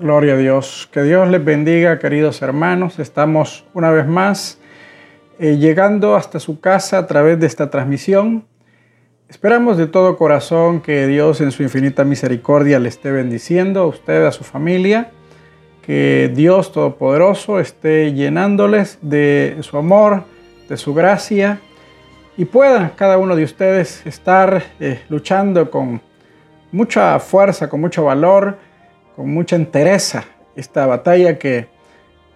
Gloria 0.00 0.32
a 0.32 0.36
Dios. 0.38 0.88
Que 0.90 1.02
Dios 1.02 1.28
les 1.28 1.44
bendiga, 1.44 1.98
queridos 1.98 2.40
hermanos. 2.40 2.98
Estamos 2.98 3.66
una 3.74 3.90
vez 3.90 4.06
más 4.06 4.58
eh, 5.38 5.58
llegando 5.58 6.16
hasta 6.16 6.40
su 6.40 6.58
casa 6.58 6.96
a 6.96 7.06
través 7.06 7.38
de 7.38 7.46
esta 7.46 7.68
transmisión. 7.68 8.46
Esperamos 9.28 9.76
de 9.76 9.86
todo 9.88 10.16
corazón 10.16 10.80
que 10.80 11.06
Dios 11.06 11.42
en 11.42 11.52
su 11.52 11.62
infinita 11.62 12.04
misericordia 12.04 12.78
le 12.78 12.88
esté 12.88 13.10
bendiciendo 13.10 13.82
a 13.82 13.86
usted, 13.88 14.24
a 14.24 14.32
su 14.32 14.42
familia. 14.42 15.10
Que 15.82 16.32
Dios 16.34 16.72
Todopoderoso 16.72 17.60
esté 17.60 18.14
llenándoles 18.14 18.98
de 19.02 19.58
su 19.60 19.76
amor, 19.76 20.24
de 20.70 20.78
su 20.78 20.94
gracia 20.94 21.60
y 22.38 22.46
pueda 22.46 22.94
cada 22.96 23.18
uno 23.18 23.36
de 23.36 23.44
ustedes 23.44 24.06
estar 24.06 24.62
eh, 24.80 25.02
luchando 25.10 25.70
con 25.70 26.00
mucha 26.72 27.18
fuerza, 27.18 27.68
con 27.68 27.82
mucho 27.82 28.04
valor 28.04 28.69
con 29.16 29.32
mucha 29.32 29.56
entereza 29.56 30.24
esta 30.56 30.86
batalla 30.86 31.38
que 31.38 31.68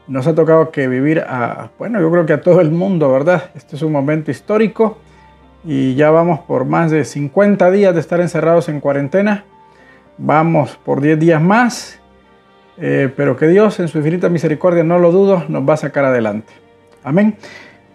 nos 0.06 0.26
ha 0.26 0.34
tocado 0.34 0.70
que 0.70 0.88
vivir 0.88 1.20
a, 1.20 1.70
bueno, 1.78 2.00
yo 2.00 2.10
creo 2.10 2.26
que 2.26 2.34
a 2.34 2.40
todo 2.40 2.60
el 2.60 2.70
mundo, 2.70 3.10
¿verdad? 3.10 3.50
Este 3.54 3.76
es 3.76 3.82
un 3.82 3.92
momento 3.92 4.30
histórico 4.30 4.98
y 5.64 5.94
ya 5.94 6.10
vamos 6.10 6.40
por 6.40 6.64
más 6.64 6.90
de 6.90 7.04
50 7.04 7.70
días 7.70 7.94
de 7.94 8.00
estar 8.00 8.20
encerrados 8.20 8.68
en 8.68 8.80
cuarentena. 8.80 9.44
Vamos 10.18 10.78
por 10.84 11.00
10 11.00 11.18
días 11.18 11.40
más, 11.40 11.98
eh, 12.76 13.10
pero 13.16 13.36
que 13.36 13.48
Dios 13.48 13.80
en 13.80 13.88
su 13.88 13.98
infinita 13.98 14.28
misericordia, 14.28 14.84
no 14.84 14.98
lo 14.98 15.10
dudo, 15.10 15.44
nos 15.48 15.68
va 15.68 15.74
a 15.74 15.78
sacar 15.78 16.04
adelante. 16.04 16.52
Amén. 17.02 17.36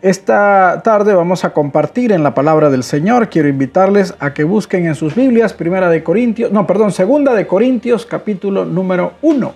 Esta 0.01 0.79
tarde 0.81 1.13
vamos 1.13 1.43
a 1.43 1.49
compartir 1.49 2.13
en 2.13 2.23
la 2.23 2.33
palabra 2.33 2.69
del 2.69 2.83
Señor. 2.83 3.27
Quiero 3.27 3.49
invitarles 3.49 4.13
a 4.19 4.33
que 4.33 4.45
busquen 4.45 4.87
en 4.87 4.95
sus 4.95 5.13
Biblias, 5.13 5.51
Primera 5.51 5.89
de 5.89 6.05
Corintios, 6.05 6.53
no, 6.53 6.65
perdón, 6.65 6.93
Segunda 6.93 7.33
de 7.33 7.45
Corintios, 7.45 8.05
capítulo 8.05 8.63
número 8.63 9.15
1. 9.21 9.53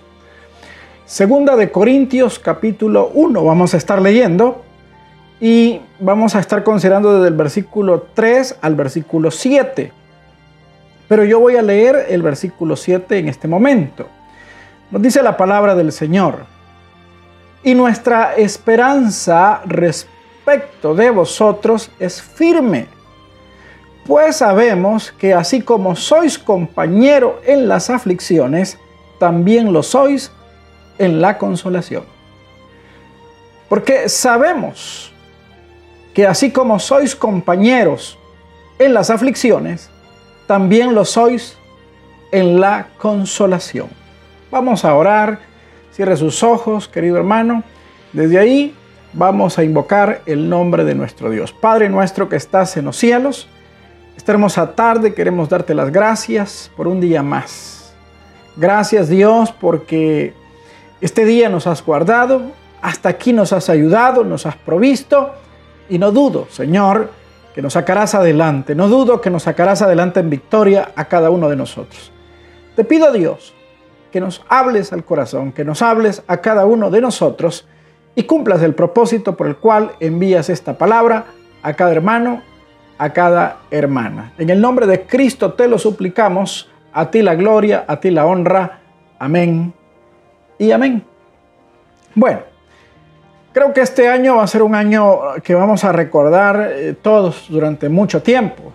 Segunda 1.05 1.55
de 1.55 1.71
Corintios, 1.71 2.39
capítulo 2.39 3.09
1. 3.13 3.41
Vamos 3.41 3.73
a 3.73 3.77
estar 3.77 4.01
leyendo 4.01 4.65
y 5.39 5.79
vamos 6.01 6.35
a 6.35 6.41
estar 6.41 6.61
considerando 6.65 7.15
desde 7.15 7.29
el 7.29 7.35
versículo 7.35 8.07
3 8.13 8.57
al 8.59 8.75
versículo 8.75 9.31
7. 9.31 9.93
Pero 11.07 11.23
yo 11.23 11.39
voy 11.39 11.55
a 11.55 11.61
leer 11.61 12.07
el 12.09 12.21
versículo 12.21 12.75
7 12.75 13.17
en 13.17 13.29
este 13.29 13.47
momento. 13.47 14.09
Nos 14.91 15.01
dice 15.01 15.23
la 15.23 15.37
palabra 15.37 15.73
del 15.73 15.93
Señor. 15.93 16.39
Y 17.63 17.75
nuestra 17.75 18.35
esperanza 18.35 19.61
respecto 19.63 20.12
de 20.45 21.09
vosotros 21.09 21.89
es 21.99 22.21
firme, 22.21 22.87
pues 24.05 24.37
sabemos 24.37 25.11
que 25.11 25.33
así 25.33 25.61
como 25.61 25.95
sois 25.95 26.37
compañero 26.37 27.39
en 27.45 27.67
las 27.67 27.89
aflicciones, 27.89 28.77
también 29.19 29.71
lo 29.71 29.81
sois 29.83 30.31
en 30.97 31.21
la 31.21 31.37
consolación. 31.37 32.03
Porque 33.69 34.09
sabemos 34.09 35.13
que 36.13 36.27
así 36.27 36.51
como 36.51 36.79
sois 36.79 37.15
compañeros 37.15 38.19
en 38.77 38.93
las 38.93 39.09
aflicciones, 39.09 39.89
también 40.47 40.93
lo 40.93 41.05
sois 41.05 41.57
en 42.31 42.59
la 42.59 42.87
consolación. 42.97 43.87
Vamos 44.51 44.83
a 44.83 44.93
orar. 44.95 45.39
Cierre 45.93 46.17
sus 46.17 46.43
ojos, 46.43 46.87
querido 46.87 47.17
hermano. 47.17 47.63
Desde 48.11 48.39
ahí 48.39 48.75
vamos 49.13 49.57
a 49.57 49.63
invocar 49.63 50.21
el 50.25 50.49
nombre 50.49 50.83
de 50.83 50.95
nuestro 50.95 51.29
Dios. 51.29 51.53
Padre 51.53 51.89
nuestro 51.89 52.29
que 52.29 52.35
estás 52.35 52.75
en 52.77 52.85
los 52.85 52.97
cielos, 52.97 53.47
esta 54.17 54.31
hermosa 54.31 54.75
tarde 54.75 55.13
queremos 55.13 55.49
darte 55.49 55.73
las 55.73 55.91
gracias 55.91 56.71
por 56.75 56.87
un 56.87 56.99
día 56.99 57.23
más. 57.23 57.93
Gracias 58.55 59.09
Dios 59.09 59.51
porque 59.51 60.33
este 61.01 61.25
día 61.25 61.49
nos 61.49 61.67
has 61.67 61.83
guardado, 61.83 62.41
hasta 62.81 63.09
aquí 63.09 63.33
nos 63.33 63.53
has 63.53 63.69
ayudado, 63.69 64.23
nos 64.23 64.45
has 64.45 64.55
provisto 64.55 65.33
y 65.89 65.97
no 65.97 66.11
dudo, 66.11 66.47
Señor, 66.49 67.11
que 67.53 67.61
nos 67.61 67.73
sacarás 67.73 68.15
adelante. 68.15 68.75
No 68.75 68.87
dudo 68.87 69.21
que 69.21 69.29
nos 69.29 69.43
sacarás 69.43 69.81
adelante 69.81 70.19
en 70.19 70.29
victoria 70.29 70.91
a 70.95 71.05
cada 71.05 71.29
uno 71.29 71.49
de 71.49 71.55
nosotros. 71.55 72.11
Te 72.75 72.83
pido 72.83 73.11
Dios 73.11 73.53
que 74.11 74.19
nos 74.19 74.43
hables 74.47 74.93
al 74.93 75.03
corazón, 75.03 75.51
que 75.51 75.65
nos 75.65 75.81
hables 75.81 76.23
a 76.27 76.37
cada 76.37 76.65
uno 76.65 76.89
de 76.89 77.01
nosotros 77.01 77.67
y 78.15 78.23
cumplas 78.23 78.61
el 78.61 78.75
propósito 78.75 79.35
por 79.35 79.47
el 79.47 79.57
cual 79.57 79.91
envías 79.99 80.49
esta 80.49 80.77
palabra 80.77 81.25
a 81.61 81.73
cada 81.73 81.91
hermano, 81.91 82.41
a 82.97 83.09
cada 83.11 83.57
hermana. 83.71 84.33
En 84.37 84.49
el 84.49 84.61
nombre 84.61 84.85
de 84.85 85.05
Cristo 85.05 85.53
te 85.53 85.67
lo 85.67 85.77
suplicamos, 85.79 86.69
a 86.93 87.09
ti 87.09 87.21
la 87.21 87.35
gloria, 87.35 87.85
a 87.87 87.99
ti 87.99 88.11
la 88.11 88.25
honra. 88.25 88.81
Amén 89.17 89.73
y 90.59 90.71
amén. 90.71 91.03
Bueno, 92.15 92.41
creo 93.51 93.73
que 93.73 93.81
este 93.81 94.07
año 94.07 94.35
va 94.35 94.43
a 94.43 94.47
ser 94.47 94.61
un 94.61 94.75
año 94.75 95.19
que 95.43 95.55
vamos 95.55 95.83
a 95.83 95.91
recordar 95.91 96.69
eh, 96.71 96.93
todos 97.01 97.47
durante 97.49 97.89
mucho 97.89 98.21
tiempo. 98.21 98.71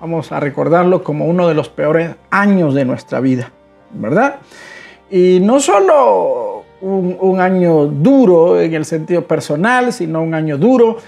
Vamos 0.00 0.32
a 0.32 0.40
recordarlo 0.40 1.02
como 1.02 1.26
uno 1.26 1.48
de 1.48 1.54
los 1.54 1.68
peores 1.68 2.14
años 2.30 2.72
de 2.74 2.84
nuestra 2.84 3.20
vida, 3.20 3.50
¿verdad? 3.90 4.36
Y 5.10 5.40
no 5.40 5.58
solo 5.60 6.47
un, 6.80 7.40
año 7.40 7.86
duro 7.86 8.60
en 8.60 8.74
el 8.74 8.84
sentido 8.84 9.24
personal, 9.26 9.92
sino 9.92 10.22
un 10.22 10.34
año 10.34 10.58
duro. 10.58 10.98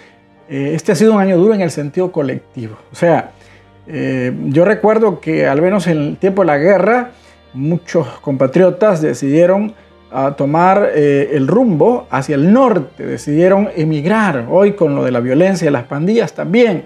Eh, 0.49 0.73
este 0.75 0.93
ha 0.93 0.95
sido 0.95 1.15
un 1.15 1.21
año 1.21 1.37
duro 1.37 1.55
en 1.55 1.61
el 1.61 1.71
sentido 1.71 2.11
colectivo. 2.11 2.77
O 2.93 2.95
sea, 2.95 3.33
eh, 3.87 4.33
yo 4.47 4.65
recuerdo 4.65 5.21
que 5.21 5.47
al 5.47 5.63
menos 5.63 5.87
en 5.87 5.99
el 5.99 6.17
tiempo 6.17 6.43
de 6.43 6.47
la 6.47 6.59
guerra, 6.59 7.11
muchos 7.53 8.07
compatriotas 8.21 9.01
decidieron 9.03 9.75
ah, 10.13 10.35
tomar 10.37 10.91
eh, 10.95 11.31
el 11.33 11.47
rumbo 11.47 12.07
hacia 12.11 12.35
el 12.35 12.53
norte, 12.53 13.07
decidieron 13.07 13.69
emigrar. 13.77 14.47
Hoy 14.51 14.73
con 14.73 14.95
lo 14.95 15.05
de 15.05 15.13
la 15.13 15.21
violencia 15.21 15.69
y 15.69 15.73
las 15.73 15.85
pandillas 15.85 16.35
también. 16.35 16.85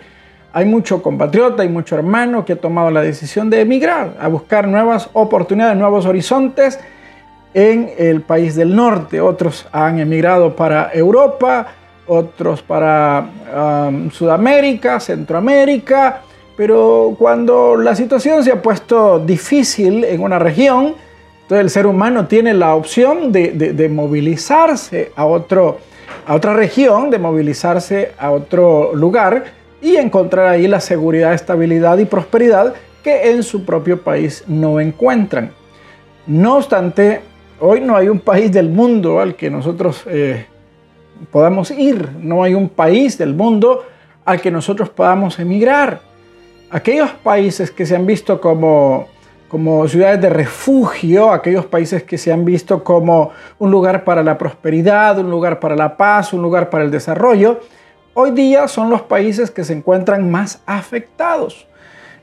Hay 0.52 0.66
mucho 0.66 1.02
compatriota 1.02 1.64
y 1.64 1.68
mucho 1.68 1.96
hermano 1.96 2.44
que 2.44 2.52
ha 2.52 2.60
tomado 2.60 2.88
la 2.92 3.02
decisión 3.02 3.50
de 3.50 3.62
emigrar, 3.62 4.16
a 4.20 4.28
buscar 4.28 4.68
nuevas 4.68 5.10
oportunidades, 5.12 5.76
nuevos 5.76 6.06
horizontes 6.06 6.78
en 7.54 7.92
el 7.96 8.20
país 8.22 8.56
del 8.56 8.74
norte, 8.74 9.20
otros 9.20 9.66
han 9.72 10.00
emigrado 10.00 10.54
para 10.54 10.90
Europa, 10.92 11.66
otros 12.06 12.60
para 12.62 13.30
Sudamérica, 14.12 15.00
Centroamérica, 15.00 16.22
pero 16.56 17.14
cuando 17.18 17.76
la 17.76 17.94
situación 17.94 18.44
se 18.44 18.52
ha 18.52 18.60
puesto 18.60 19.18
difícil 19.18 20.04
en 20.04 20.20
una 20.20 20.38
región, 20.38 20.94
entonces 21.42 21.64
el 21.64 21.70
ser 21.70 21.86
humano 21.86 22.26
tiene 22.26 22.54
la 22.54 22.74
opción 22.74 23.32
de, 23.32 23.88
movilizarse 23.92 25.12
a, 25.14 25.26
otro, 25.26 25.78
a 26.26 26.34
otra 26.34 26.54
región, 26.54 27.10
de 27.10 27.18
movilizarse 27.18 28.12
a 28.18 28.30
otro 28.30 28.94
lugar 28.94 29.44
y 29.80 29.96
encontrar 29.96 30.46
ahí 30.46 30.66
la 30.66 30.80
seguridad, 30.80 31.34
estabilidad 31.34 31.98
y 31.98 32.04
prosperidad 32.06 32.74
que 33.02 33.30
en 33.30 33.42
su 33.42 33.64
propio 33.64 34.00
país 34.00 34.44
no 34.46 34.80
encuentran. 34.80 35.52
No 36.26 36.56
obstante, 36.56 37.20
Hoy 37.60 37.80
no 37.80 37.96
hay 37.96 38.08
un 38.08 38.18
país 38.18 38.50
del 38.50 38.68
mundo 38.68 39.20
al 39.20 39.36
que 39.36 39.48
nosotros 39.48 40.02
eh, 40.06 40.46
podamos 41.30 41.70
ir, 41.70 42.10
no 42.18 42.42
hay 42.42 42.52
un 42.52 42.68
país 42.68 43.16
del 43.16 43.32
mundo 43.34 43.84
al 44.24 44.40
que 44.40 44.50
nosotros 44.50 44.88
podamos 44.88 45.38
emigrar. 45.38 46.00
Aquellos 46.70 47.10
países 47.10 47.70
que 47.70 47.86
se 47.86 47.94
han 47.94 48.06
visto 48.06 48.40
como, 48.40 49.06
como 49.48 49.86
ciudades 49.86 50.20
de 50.20 50.30
refugio, 50.30 51.30
aquellos 51.30 51.64
países 51.66 52.02
que 52.02 52.18
se 52.18 52.32
han 52.32 52.44
visto 52.44 52.82
como 52.82 53.30
un 53.60 53.70
lugar 53.70 54.02
para 54.02 54.24
la 54.24 54.36
prosperidad, 54.36 55.16
un 55.20 55.30
lugar 55.30 55.60
para 55.60 55.76
la 55.76 55.96
paz, 55.96 56.32
un 56.32 56.42
lugar 56.42 56.70
para 56.70 56.82
el 56.82 56.90
desarrollo, 56.90 57.60
hoy 58.14 58.32
día 58.32 58.66
son 58.66 58.90
los 58.90 59.02
países 59.02 59.52
que 59.52 59.62
se 59.62 59.74
encuentran 59.74 60.28
más 60.28 60.60
afectados. 60.66 61.68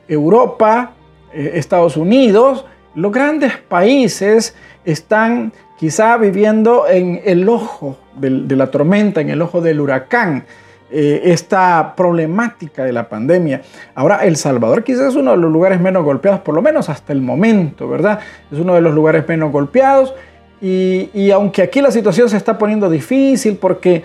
Europa, 0.10 0.92
eh, 1.34 1.54
Estados 1.56 1.96
Unidos, 1.96 2.66
los 2.96 3.12
grandes 3.12 3.58
países 3.58 4.56
están 4.86 5.54
quizá 5.78 6.18
viviendo 6.18 6.88
en 6.88 7.22
el 7.26 7.48
ojo 7.50 7.98
de 8.16 8.56
la 8.56 8.68
tormenta, 8.68 9.22
en 9.22 9.30
el 9.30 9.42
ojo 9.42 9.62
del 9.62 9.80
huracán, 9.80 10.46
eh, 10.94 11.32
esta 11.32 11.96
problemática 11.96 12.84
de 12.84 12.92
la 12.92 13.08
pandemia. 13.08 13.62
Ahora, 13.96 14.26
El 14.26 14.36
Salvador 14.36 14.84
quizás 14.84 15.08
es 15.10 15.16
uno 15.16 15.32
de 15.32 15.38
los 15.38 15.50
lugares 15.50 15.80
menos 15.80 16.04
golpeados, 16.04 16.42
por 16.42 16.54
lo 16.54 16.62
menos 16.62 16.90
hasta 16.90 17.14
el 17.14 17.22
momento, 17.22 17.88
¿verdad? 17.88 18.20
Es 18.52 18.60
uno 18.60 18.76
de 18.76 18.82
los 18.82 18.94
lugares 18.94 19.26
menos 19.28 19.54
golpeados 19.54 20.14
y, 20.62 21.32
aunque 21.32 21.64
aquí 21.64 21.82
la 21.82 21.92
situación 21.92 22.30
se 22.30 22.38
está 22.38 22.58
poniendo 22.58 22.90
difícil 22.90 23.56
porque... 23.56 24.04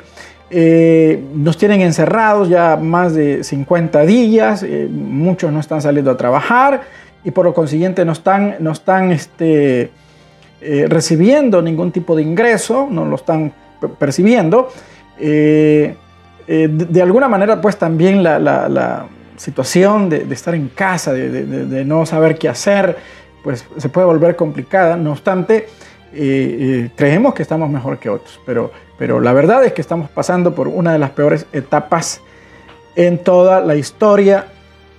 Eh, 0.49 1.25
nos 1.35 1.59
tienen 1.59 1.81
encerrados 1.81 2.49
ya 2.49 2.77
más 2.77 3.17
de 3.17 3.43
50 3.43 4.03
días, 4.03 4.63
eh, 4.63 4.89
muchos 4.89 5.51
no 5.51 5.59
están 5.59 5.83
saliendo 5.83 6.13
a 6.13 6.17
trabajar 6.17 6.83
y 7.27 7.33
por 7.33 7.45
lo 7.45 7.53
consiguiente 7.53 8.05
no 8.05 8.13
están, 8.13 8.55
no 8.61 8.71
están 8.71 9.11
este, 9.11 9.91
eh, 10.61 10.87
recibiendo 10.89 11.61
ningún 11.61 11.91
tipo 11.91 12.15
de 12.15 12.23
ingreso, 12.23 12.87
no 12.89 13.05
lo 13.05 13.17
están 13.17 13.53
percibiendo. 13.99 14.69
Eh, 15.19 15.97
eh, 16.47 16.69
de, 16.71 17.03
alguna 17.03 17.27
manera, 17.27 17.61
pues 17.61 17.77
también 17.77 18.23
la, 18.23 19.09
situación 19.37 20.09
de, 20.09 20.25
estar 20.31 20.55
en 20.55 20.69
casa, 20.69 21.13
de, 21.13 21.85
no 21.85 22.07
saber 22.07 22.39
qué 22.39 22.49
hacer, 22.49 22.97
pues 23.43 23.67
se 23.77 23.89
puede 23.89 24.07
volver 24.07 24.37
complicada. 24.37 24.97
No 24.97 25.11
obstante, 25.11 25.67
creemos 26.13 27.35
que 27.35 27.43
estamos 27.43 27.69
mejor 27.69 27.99
que 27.99 28.09
otros, 28.09 28.41
pero, 28.47 28.71
pero 28.99 29.21
la 29.21 29.33
verdad 29.33 29.65
es 29.65 29.73
que 29.73 29.81
estamos 29.81 30.09
pasando 30.11 30.55
por 30.55 30.69
una 30.69 30.93
de 30.93 31.01
las 31.01 31.11
peores 31.11 31.47
etapas 31.53 32.21
en 32.95 33.19
toda 33.19 33.61
la 33.61 33.75
historia 33.75 34.47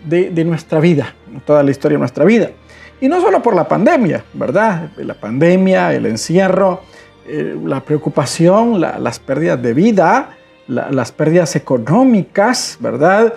de, 0.05 0.29
de 0.29 0.43
nuestra 0.43 0.81
vida, 0.81 1.15
toda 1.45 1.63
la 1.63 1.71
historia 1.71 1.95
de 1.95 1.99
nuestra 1.99 2.25
vida. 2.25 2.51
Y 2.99 3.07
no 3.07 3.21
solo 3.21 3.41
por 3.43 3.55
la 3.55 3.67
pandemia, 3.67 4.23
¿verdad? 4.33 4.89
La 4.97 5.13
pandemia, 5.13 5.93
el 5.93 6.07
encierro, 6.07 6.81
eh, 7.27 7.55
la 7.63 7.81
preocupación, 7.81 8.81
las 8.81 9.19
pérdidas 9.19 9.61
de 9.61 9.73
vida, 9.73 10.29
las 10.67 11.11
pérdidas 11.11 11.55
económicas, 11.55 12.77
¿verdad? 12.79 13.33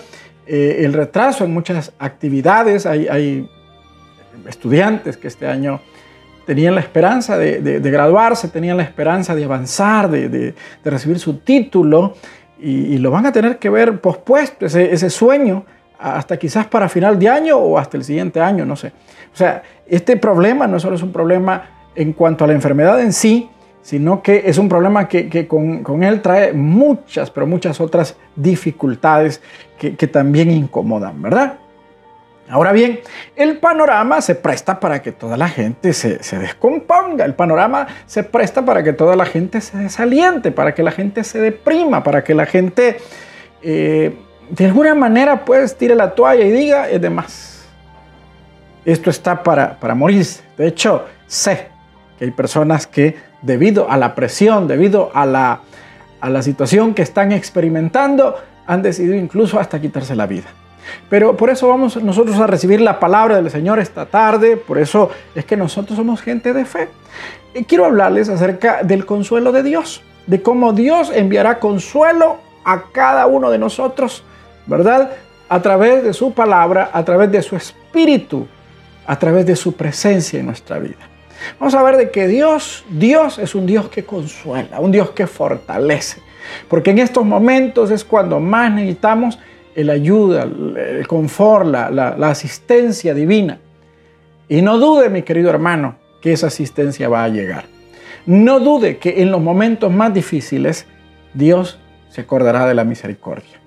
Eh, 0.46 0.84
el 0.84 0.92
retraso 0.94 1.44
en 1.44 1.52
muchas 1.52 1.92
actividades. 1.98 2.86
Hay, 2.86 3.48
estudiantes 4.48 5.18
que 5.18 5.28
este 5.28 5.46
año 5.46 5.80
tenían 6.46 6.74
la 6.74 6.80
esperanza 6.80 7.36
de, 7.36 7.78
graduarse, 7.80 8.48
tenían 8.48 8.78
la 8.78 8.82
esperanza 8.82 9.34
de 9.34 9.44
avanzar, 9.44 10.08
de, 10.08 10.54
recibir 10.82 11.18
su 11.18 11.38
título 11.38 12.14
y, 12.58 12.96
lo 12.98 13.10
van 13.10 13.26
a 13.26 13.32
tener 13.32 13.58
que 13.58 13.68
ver 13.68 14.00
pospuesto, 14.00 14.64
ese, 14.64 14.92
ese 14.92 15.10
sueño 15.10 15.66
hasta 16.00 16.38
quizás 16.38 16.66
para 16.66 16.88
final 16.88 17.18
de 17.18 17.28
año 17.28 17.56
o 17.58 17.78
hasta 17.78 17.96
el 17.96 18.04
siguiente 18.04 18.40
año, 18.40 18.64
no 18.64 18.76
sé. 18.76 18.92
O 19.32 19.36
sea, 19.36 19.62
este 19.86 20.16
problema 20.16 20.66
no 20.66 20.80
solo 20.80 20.96
es 20.96 21.02
un 21.02 21.12
problema 21.12 21.62
en 21.94 22.12
cuanto 22.12 22.44
a 22.44 22.46
la 22.46 22.54
enfermedad 22.54 23.00
en 23.00 23.12
sí, 23.12 23.50
sino 23.82 24.22
que 24.22 24.42
es 24.46 24.58
un 24.58 24.68
problema 24.68 25.08
que, 25.08 25.46
con, 25.46 26.02
él 26.02 26.22
trae 26.22 26.52
muchas, 26.52 27.30
pero 27.30 27.46
muchas 27.46 27.80
otras 27.80 28.16
dificultades 28.36 29.40
que, 29.78 30.06
también 30.06 30.50
incomodan, 30.50 31.20
¿verdad? 31.22 31.54
Ahora 32.48 32.72
bien, 32.72 33.00
el 33.36 33.58
panorama 33.58 34.20
se 34.20 34.34
presta 34.34 34.80
para 34.80 35.00
que 35.00 35.12
toda 35.12 35.36
la 35.36 35.48
gente 35.48 35.92
se, 35.92 36.38
descomponga, 36.38 37.24
el 37.24 37.34
panorama 37.34 37.86
se 38.06 38.24
presta 38.24 38.64
para 38.64 38.82
que 38.82 38.92
toda 38.92 39.16
la 39.16 39.24
gente 39.24 39.60
se 39.60 39.78
desaliente, 39.78 40.50
para 40.50 40.74
que 40.74 40.82
la 40.82 40.90
gente 40.90 41.24
se 41.24 41.40
deprima, 41.40 42.02
para 42.02 42.24
que 42.24 42.34
la 42.34 42.46
gente 42.46 42.98
eh, 43.62 44.14
de 44.50 44.66
alguna 44.66 44.94
manera 44.94 45.44
pues 45.44 45.76
tire 45.76 45.94
la 45.94 46.10
toalla 46.14 46.44
y 46.44 46.50
diga, 46.50 46.88
es 46.88 47.00
de 47.00 47.10
más. 47.10 47.64
Esto 48.84 49.10
está 49.10 49.42
para, 49.42 49.78
para 49.78 49.94
morirse. 49.94 50.42
De 50.56 50.66
hecho, 50.66 51.04
sé 51.26 51.68
que 52.18 52.24
hay 52.24 52.30
personas 52.30 52.86
que 52.86 53.16
debido 53.42 53.90
a 53.90 53.96
la 53.96 54.14
presión, 54.14 54.66
debido 54.66 55.10
a 55.14 55.24
la, 55.24 55.60
a 56.20 56.30
la 56.30 56.42
situación 56.42 56.94
que 56.94 57.02
están 57.02 57.32
experimentando, 57.32 58.36
han 58.66 58.82
decidido 58.82 59.14
incluso 59.14 59.58
hasta 59.58 59.80
quitarse 59.80 60.16
la 60.16 60.26
vida. 60.26 60.48
Pero 61.08 61.36
por 61.36 61.50
eso 61.50 61.68
vamos 61.68 62.02
nosotros 62.02 62.38
a 62.40 62.46
recibir 62.46 62.80
la 62.80 62.98
palabra 62.98 63.36
del 63.36 63.50
Señor 63.50 63.78
esta 63.78 64.06
tarde, 64.06 64.56
por 64.56 64.78
eso 64.78 65.10
es 65.34 65.44
que 65.44 65.56
nosotros 65.56 65.96
somos 65.96 66.20
gente 66.20 66.52
de 66.52 66.64
fe. 66.64 66.88
Y 67.54 67.64
quiero 67.64 67.84
hablarles 67.84 68.28
acerca 68.28 68.82
del 68.82 69.06
consuelo 69.06 69.52
de 69.52 69.62
Dios, 69.62 70.02
de 70.26 70.42
cómo 70.42 70.72
Dios 70.72 71.12
enviará 71.14 71.60
consuelo 71.60 72.38
a 72.64 72.84
cada 72.92 73.26
uno 73.26 73.50
de 73.50 73.58
nosotros 73.58 74.24
¿verdad? 74.66 75.12
A 75.48 75.60
través 75.60 76.04
de 76.04 76.12
su 76.12 76.32
palabra, 76.32 76.90
a 76.92 77.04
través 77.04 77.30
de 77.32 77.42
su 77.42 77.56
espíritu, 77.56 78.46
a 79.06 79.18
través 79.18 79.46
de 79.46 79.56
su 79.56 79.74
presencia 79.74 80.38
en 80.38 80.46
nuestra 80.46 80.78
vida. 80.78 81.08
Vamos 81.58 81.74
a 81.74 81.82
ver 81.82 81.96
de 81.96 82.10
que 82.10 82.28
Dios, 82.28 82.84
Dios 82.90 83.38
es 83.38 83.54
un 83.54 83.66
Dios 83.66 83.88
que 83.88 84.04
consuela, 84.04 84.80
un 84.80 84.92
Dios 84.92 85.10
que 85.10 85.26
fortalece. 85.26 86.20
Porque 86.68 86.90
en 86.90 86.98
estos 86.98 87.24
momentos 87.24 87.90
es 87.90 88.04
cuando 88.04 88.40
más 88.40 88.72
necesitamos 88.72 89.38
el 89.74 89.90
ayuda, 89.90 90.42
el 90.42 91.06
confort, 91.06 91.66
la, 91.66 91.90
la 91.90 92.28
asistencia 92.28 93.14
divina. 93.14 93.58
Y 94.48 94.62
no 94.62 94.78
dude, 94.78 95.08
mi 95.08 95.22
querido 95.22 95.50
hermano, 95.50 95.96
que 96.20 96.32
esa 96.32 96.48
asistencia 96.48 97.08
va 97.08 97.24
a 97.24 97.28
llegar. 97.28 97.64
No 98.26 98.60
dude 98.60 98.98
que 98.98 99.22
en 99.22 99.30
los 99.30 99.40
momentos 99.40 99.90
más 99.92 100.12
difíciles 100.12 100.86
Dios 101.34 101.78
se 102.10 102.20
acordará 102.20 102.66
de 102.66 102.74
la 102.74 102.84
misericordia. 102.84 103.60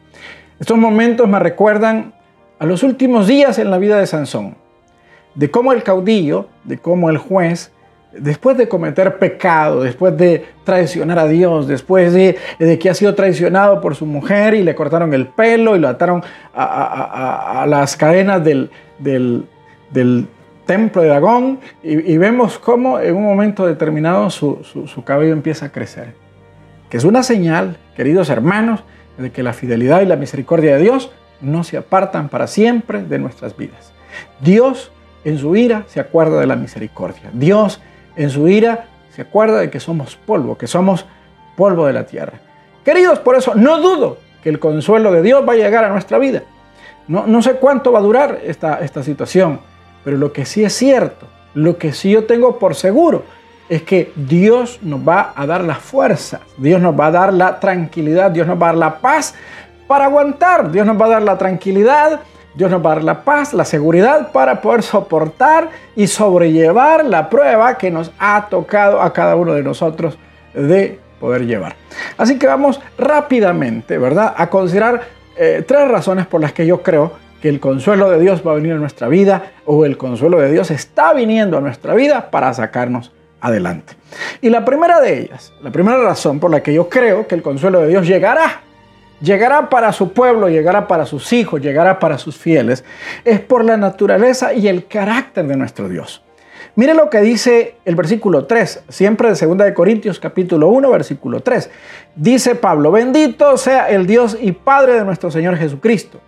Estos 0.60 0.78
momentos 0.78 1.28
me 1.28 1.40
recuerdan 1.40 2.14
a 2.60 2.66
los 2.66 2.84
últimos 2.84 3.28
días 3.28 3.58
en 3.60 3.72
la 3.72 3.78
vida 3.78 3.98
de 3.98 4.08
Sansón, 4.08 4.56
de 5.36 5.50
cómo 5.50 5.74
el 5.74 5.84
caudillo, 5.84 6.48
de 6.64 6.78
cómo 6.78 7.10
el 7.10 7.18
juez, 7.18 7.72
después 8.14 8.58
de 8.58 8.68
cometer 8.68 9.18
pecado, 9.18 9.84
después 9.84 10.16
de 10.18 10.46
traicionar 10.64 11.20
a 11.20 11.28
Dios, 11.28 11.68
después 11.68 12.14
de, 12.14 12.38
que 12.80 12.90
ha 12.90 12.94
sido 12.94 13.16
traicionado 13.16 13.82
por 13.82 13.96
su 13.96 14.06
mujer 14.06 14.54
y 14.54 14.64
le 14.64 14.76
cortaron 14.76 15.14
el 15.14 15.28
pelo 15.28 15.76
y 15.76 15.80
lo 15.80 15.88
ataron 15.88 16.24
a, 16.54 17.66
las 17.68 17.98
cadenas 17.98 18.44
del, 18.44 18.70
templo 20.66 21.02
de 21.02 21.08
Dagón, 21.08 21.60
y, 21.82 22.18
vemos 22.18 22.60
cómo 22.60 23.00
en 23.00 23.16
un 23.16 23.24
momento 23.24 23.66
determinado 23.66 24.30
su 24.30 25.04
cabello 25.04 25.34
empieza 25.34 25.66
a 25.66 25.72
crecer, 25.72 26.14
que 26.90 26.98
es 26.98 27.04
una 27.04 27.24
señal, 27.24 27.78
queridos 27.96 28.30
hermanos, 28.30 28.84
de 29.18 29.32
que 29.32 29.44
la 29.44 29.54
fidelidad 29.54 30.02
y 30.02 30.06
la 30.06 30.16
misericordia 30.16 30.76
de 30.76 30.82
Dios 30.82 31.12
no 31.42 31.64
se 31.64 31.78
apartan 31.78 32.30
para 32.30 32.48
siempre 32.48 33.04
de 33.04 33.20
nuestras 33.20 33.56
vidas. 33.56 33.94
Dios 34.42 34.92
en 35.24 35.38
su 35.38 35.56
ira 35.56 35.84
se 35.88 36.00
acuerda 36.00 36.40
de 36.40 36.48
la 36.48 36.56
misericordia. 36.56 37.30
Dios 37.34 37.82
en 38.16 38.30
su 38.30 38.48
ira 38.48 38.86
se 39.16 39.22
acuerda 39.22 39.60
de 39.60 39.70
que 39.70 39.80
somos 39.80 40.16
polvo, 40.16 40.58
que 40.58 40.68
somos 40.68 41.06
polvo 41.56 41.86
de 41.86 41.94
la 41.94 42.06
tierra. 42.06 42.40
Queridos, 42.84 43.20
por 43.20 43.36
eso 43.36 43.56
no 43.56 43.80
dudo 43.80 44.18
que 44.42 44.50
el 44.50 44.60
consuelo 44.60 45.12
de 45.12 45.22
Dios 45.22 45.48
va 45.48 45.54
a 45.54 45.58
llegar 45.58 45.84
a 45.84 45.90
nuestra 45.90 46.18
vida. 46.18 46.44
No, 47.08 47.42
sé 47.42 47.56
cuánto 47.56 47.92
va 47.92 48.00
a 48.00 48.02
durar 48.02 48.40
esta, 48.44 48.80
esta 48.80 49.04
situación, 49.04 49.60
pero 50.06 50.18
lo 50.18 50.32
que 50.32 50.46
sí 50.46 50.64
es 50.64 50.74
cierto, 50.74 51.28
lo 51.54 51.78
que 51.78 51.92
sí 51.92 52.12
yo 52.12 52.26
tengo 52.26 52.60
por 52.60 52.76
seguro, 52.76 53.24
es 53.70 53.84
que 53.84 54.12
Dios 54.16 54.80
nos 54.82 55.08
va 55.08 55.34
a 55.36 55.46
dar 55.46 55.64
la 55.64 55.76
fuerza, 55.76 56.42
Dios 56.58 56.82
nos 56.82 57.00
va 57.00 57.08
a 57.08 57.12
dar 57.12 57.34
la 57.34 57.60
tranquilidad, 57.60 58.32
Dios 58.32 58.48
nos 58.48 58.62
va 58.62 58.68
a 58.68 58.70
dar 58.70 58.78
la 58.78 59.00
paz 59.00 59.36
para 59.88 60.06
aguantar, 60.06 60.72
Dios 60.72 60.86
nos 60.86 61.00
va 61.00 61.06
a 61.06 61.10
dar 61.10 61.24
la 61.24 61.38
tranquilidad, 61.38 62.22
Dios 62.56 62.70
nos 62.70 62.86
va 62.86 62.92
a 62.92 62.96
dar 62.96 63.04
la 63.04 63.24
paz, 63.24 63.54
la 63.54 63.66
seguridad 63.66 64.32
para 64.32 64.62
poder 64.62 64.84
soportar 64.84 65.70
y 65.96 66.08
sobrellevar 66.08 67.06
la 67.06 67.30
prueba 67.30 67.78
que 67.78 67.90
nos 67.90 68.12
ha 68.20 68.48
tocado 68.50 69.02
a 69.02 69.12
cada 69.12 69.36
uno 69.36 69.54
de 69.54 69.64
nosotros 69.64 70.18
de 70.54 71.00
poder 71.20 71.46
llevar. 71.46 71.76
Así 72.18 72.38
que 72.38 72.48
vamos 72.48 72.80
rápidamente, 72.98 73.98
¿verdad?, 73.98 74.34
a 74.38 74.50
considerar 74.50 75.02
eh, 75.36 75.64
tres 75.66 75.88
razones 75.88 76.28
por 76.28 76.42
las 76.42 76.54
que 76.54 76.68
yo 76.68 76.84
creo 76.84 77.14
que 77.42 77.50
el 77.50 77.60
consuelo 77.60 78.10
de 78.10 78.20
Dios 78.20 78.44
va 78.46 78.52
a 78.52 78.56
venir 78.56 78.74
a 78.74 78.78
nuestra 78.78 79.08
vida 79.08 79.52
o 79.66 79.86
el 79.86 79.98
consuelo 79.98 80.40
de 80.40 80.52
Dios 80.52 80.70
está 80.70 81.14
viniendo 81.14 81.58
a 81.58 81.62
nuestra 81.62 81.94
vida 81.94 82.30
para 82.30 82.54
sacarnos 82.54 83.12
adelante. 83.44 83.94
Y 84.42 84.50
la 84.50 84.64
primera 84.64 85.02
de 85.02 85.20
ellas, 85.20 85.54
la 85.62 85.70
primera 85.70 86.02
razón 86.02 86.40
por 86.40 86.50
la 86.50 86.64
que 86.64 86.74
yo 86.74 86.88
creo 86.90 87.28
que 87.28 87.36
el 87.36 87.42
consuelo 87.42 87.82
de 87.82 87.90
Dios 87.90 88.08
llegará, 88.08 88.62
llegará 89.22 89.70
para 89.70 89.92
su 89.92 90.14
pueblo, 90.14 90.48
llegará 90.48 90.88
para 90.88 91.06
sus 91.06 91.32
hijos, 91.34 91.62
llegará 91.62 92.00
para 92.00 92.18
sus 92.18 92.38
fieles, 92.38 92.86
es 93.26 93.42
por 93.42 93.66
la 93.66 93.76
naturaleza 93.76 94.54
y 94.54 94.70
el 94.70 94.88
carácter 94.88 95.46
de 95.46 95.58
nuestro 95.58 95.90
Dios. 95.90 96.24
Mire 96.76 96.94
lo 96.94 97.10
que 97.10 97.20
dice 97.20 97.76
el 97.84 97.96
versículo 97.96 98.46
3, 98.46 98.86
siempre 98.88 99.32
de 99.32 99.46
2 99.46 99.58
de 99.58 99.74
Corintios 99.74 100.20
capítulo 100.20 100.70
1, 100.70 100.90
versículo 100.90 101.42
3. 101.42 101.70
Dice 102.16 102.56
Pablo, 102.56 102.92
bendito 102.92 103.58
sea 103.58 103.90
el 103.90 104.08
Dios 104.08 104.38
y 104.40 104.54
Padre 104.54 104.94
de 104.94 105.04
nuestro 105.04 105.30
Señor 105.30 105.58
Jesucristo, 105.58 106.20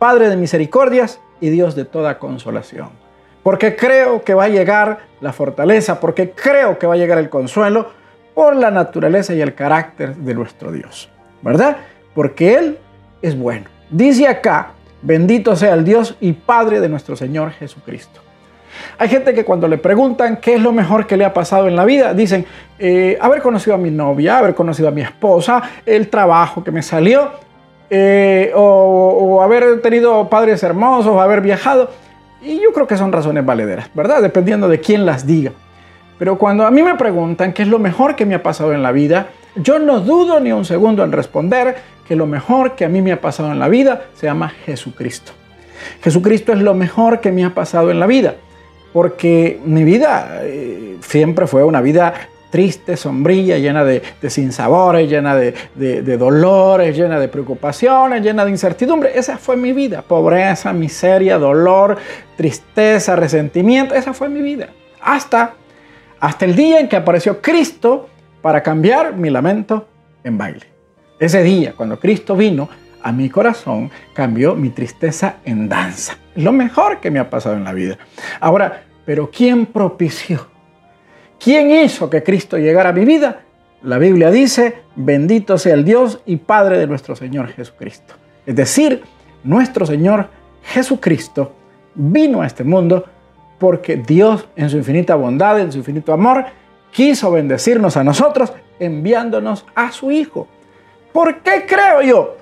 Padre 0.00 0.28
de 0.28 0.36
misericordias 0.36 1.20
y 1.40 1.48
Dios 1.50 1.76
de 1.76 1.84
toda 1.84 2.18
consolación 2.18 2.99
porque 3.42 3.76
creo 3.76 4.22
que 4.22 4.34
va 4.34 4.44
a 4.44 4.48
llegar 4.48 5.00
la 5.20 5.32
fortaleza, 5.32 6.00
porque 6.00 6.30
creo 6.30 6.78
que 6.78 6.86
va 6.86 6.94
a 6.94 6.96
llegar 6.96 7.18
el 7.18 7.30
consuelo 7.30 7.90
por 8.34 8.56
la 8.56 8.70
naturaleza 8.70 9.34
y 9.34 9.40
el 9.40 9.54
carácter 9.54 10.16
de 10.16 10.34
nuestro 10.34 10.72
Dios, 10.72 11.10
¿verdad? 11.42 11.78
Porque 12.14 12.54
Él 12.54 12.78
es 13.22 13.38
bueno. 13.38 13.66
Dice 13.90 14.28
acá, 14.28 14.72
bendito 15.02 15.56
sea 15.56 15.74
el 15.74 15.84
Dios 15.84 16.16
y 16.20 16.32
Padre 16.32 16.80
de 16.80 16.88
nuestro 16.88 17.16
Señor 17.16 17.50
Jesucristo. 17.52 18.20
Hay 18.98 19.08
gente 19.08 19.34
que 19.34 19.44
cuando 19.44 19.66
le 19.66 19.78
preguntan 19.78 20.36
qué 20.36 20.54
es 20.54 20.62
lo 20.62 20.72
mejor 20.72 21.06
que 21.06 21.16
le 21.16 21.24
ha 21.24 21.34
pasado 21.34 21.66
en 21.66 21.74
la 21.74 21.84
vida, 21.84 22.14
dicen, 22.14 22.46
eh, 22.78 23.18
haber 23.20 23.42
conocido 23.42 23.74
a 23.74 23.78
mi 23.78 23.90
novia, 23.90 24.38
haber 24.38 24.54
conocido 24.54 24.88
a 24.88 24.92
mi 24.92 25.02
esposa, 25.02 25.62
el 25.84 26.08
trabajo 26.08 26.62
que 26.62 26.70
me 26.70 26.82
salió, 26.82 27.30
eh, 27.90 28.52
o 28.54 29.42
haber 29.42 29.82
tenido 29.82 30.28
padres 30.28 30.62
hermosos, 30.62 31.12
o 31.12 31.20
haber 31.20 31.40
viajado. 31.40 31.90
Y 32.42 32.60
yo 32.60 32.72
creo 32.72 32.86
que 32.86 32.96
son 32.96 33.12
razones 33.12 33.44
valederas, 33.44 33.90
¿verdad? 33.94 34.22
Dependiendo 34.22 34.68
de 34.68 34.80
quién 34.80 35.04
las 35.04 35.26
diga. 35.26 35.52
Pero 36.18 36.38
cuando 36.38 36.66
a 36.66 36.70
mí 36.70 36.82
me 36.82 36.96
preguntan 36.96 37.52
qué 37.52 37.62
es 37.62 37.68
lo 37.68 37.78
mejor 37.78 38.16
que 38.16 38.26
me 38.26 38.34
ha 38.34 38.42
pasado 38.42 38.72
en 38.72 38.82
la 38.82 38.92
vida, 38.92 39.28
yo 39.56 39.78
no 39.78 40.00
dudo 40.00 40.40
ni 40.40 40.52
un 40.52 40.64
segundo 40.64 41.02
en 41.02 41.12
responder 41.12 41.76
que 42.06 42.16
lo 42.16 42.26
mejor 42.26 42.74
que 42.74 42.84
a 42.84 42.88
mí 42.88 43.02
me 43.02 43.12
ha 43.12 43.20
pasado 43.20 43.52
en 43.52 43.58
la 43.58 43.68
vida 43.68 44.02
se 44.14 44.26
llama 44.26 44.48
Jesucristo. 44.48 45.32
Jesucristo 46.02 46.52
es 46.52 46.60
lo 46.60 46.74
mejor 46.74 47.20
que 47.20 47.32
me 47.32 47.44
ha 47.44 47.54
pasado 47.54 47.90
en 47.90 48.00
la 48.00 48.06
vida, 48.06 48.34
porque 48.92 49.60
mi 49.64 49.84
vida 49.84 50.40
eh, 50.42 50.96
siempre 51.00 51.46
fue 51.46 51.64
una 51.64 51.80
vida 51.80 52.12
triste, 52.50 52.96
sombrilla, 52.96 53.58
llena 53.58 53.84
de, 53.84 54.02
sinsabores, 54.28 55.08
llena 55.08 55.34
de, 55.34 56.16
dolores, 56.18 56.96
llena 56.96 57.18
de 57.18 57.28
preocupaciones, 57.28 58.22
llena 58.22 58.44
de 58.44 58.50
incertidumbre. 58.50 59.12
Esa 59.14 59.38
fue 59.38 59.56
mi 59.56 59.72
vida. 59.72 60.02
Pobreza, 60.02 60.72
miseria, 60.72 61.38
dolor, 61.38 61.96
tristeza, 62.36 63.16
resentimiento. 63.16 63.94
Esa 63.94 64.12
fue 64.12 64.28
mi 64.28 64.42
vida. 64.42 64.68
Hasta, 65.00 65.54
hasta 66.18 66.44
el 66.44 66.54
día 66.54 66.80
en 66.80 66.88
que 66.88 66.96
apareció 66.96 67.40
Cristo 67.40 68.08
para 68.42 68.62
cambiar 68.62 69.16
mi 69.16 69.30
lamento 69.30 69.86
en 70.24 70.36
baile. 70.36 70.66
Ese 71.18 71.42
día, 71.42 71.74
cuando 71.76 72.00
Cristo 72.00 72.36
vino 72.36 72.68
a 73.02 73.12
mi 73.12 73.30
corazón, 73.30 73.90
cambió 74.14 74.54
mi 74.54 74.70
tristeza 74.70 75.36
en 75.44 75.68
danza. 75.68 76.16
Lo 76.34 76.52
mejor 76.52 77.00
que 77.00 77.10
me 77.10 77.18
ha 77.18 77.30
pasado 77.30 77.56
en 77.56 77.64
la 77.64 77.72
vida. 77.72 77.98
Ahora, 78.40 78.84
pero 79.04 79.30
¿quién 79.30 79.66
propició? 79.66 80.46
¿Quién 81.42 81.70
hizo 81.70 82.10
que 82.10 82.22
Cristo 82.22 82.58
llegara 82.58 82.90
a 82.90 82.92
mi 82.92 83.06
vida? 83.06 83.40
La 83.82 83.96
Biblia 83.96 84.30
dice, 84.30 84.82
bendito 84.94 85.56
sea 85.56 85.72
el 85.72 85.86
Dios 85.86 86.20
y 86.26 86.36
Padre 86.36 86.76
de 86.76 86.86
nuestro 86.86 87.16
Señor 87.16 87.48
Jesucristo. 87.48 88.12
Es 88.44 88.54
decir, 88.54 89.02
nuestro 89.42 89.86
Señor 89.86 90.28
Jesucristo 90.62 91.54
vino 91.94 92.42
a 92.42 92.46
este 92.46 92.62
mundo 92.62 93.06
porque 93.58 93.96
Dios 93.96 94.48
en 94.54 94.68
su 94.68 94.76
infinita 94.76 95.14
bondad, 95.14 95.58
en 95.58 95.72
su 95.72 95.78
infinito 95.78 96.12
amor, 96.12 96.44
quiso 96.90 97.32
bendecirnos 97.32 97.96
a 97.96 98.04
nosotros 98.04 98.52
enviándonos 98.78 99.64
a 99.74 99.92
su 99.92 100.10
Hijo. 100.10 100.46
¿Por 101.10 101.40
qué 101.40 101.64
creo 101.66 102.02
yo 102.02 102.36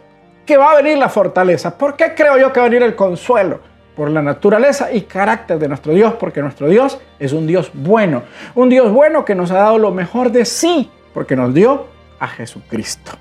que 0.45 0.57
va 0.57 0.73
a 0.73 0.83
venir 0.83 0.99
la 0.99 1.09
fortaleza? 1.09 1.78
¿Por 1.78 1.95
qué 1.95 2.14
creo 2.17 2.37
yo 2.37 2.52
que 2.52 2.59
va 2.59 2.67
a 2.67 2.69
venir 2.69 2.83
el 2.83 2.97
consuelo? 2.97 3.61
Por 3.99 4.11
la 4.11 4.23
naturaleza 4.23 4.93
y 4.93 5.02
carácter 5.02 5.59
de 5.59 5.67
nuestro 5.67 5.93
Dios, 5.93 6.14
porque 6.14 6.40
nuestro 6.40 6.69
Dios 6.69 6.99
es 7.19 7.33
un 7.33 7.49
Dios 7.49 7.73
bueno, 7.75 8.23
un 8.55 8.69
Dios 8.69 8.93
bueno 8.93 9.25
que 9.25 9.35
nos 9.35 9.50
ha 9.50 9.57
dado 9.57 9.76
lo 9.76 9.90
mejor 9.90 10.31
de 10.31 10.45
sí, 10.45 10.88
porque 11.12 11.35
nos 11.35 11.52
dio 11.52 11.87
a 12.21 12.28
Jesucristo. 12.28 13.12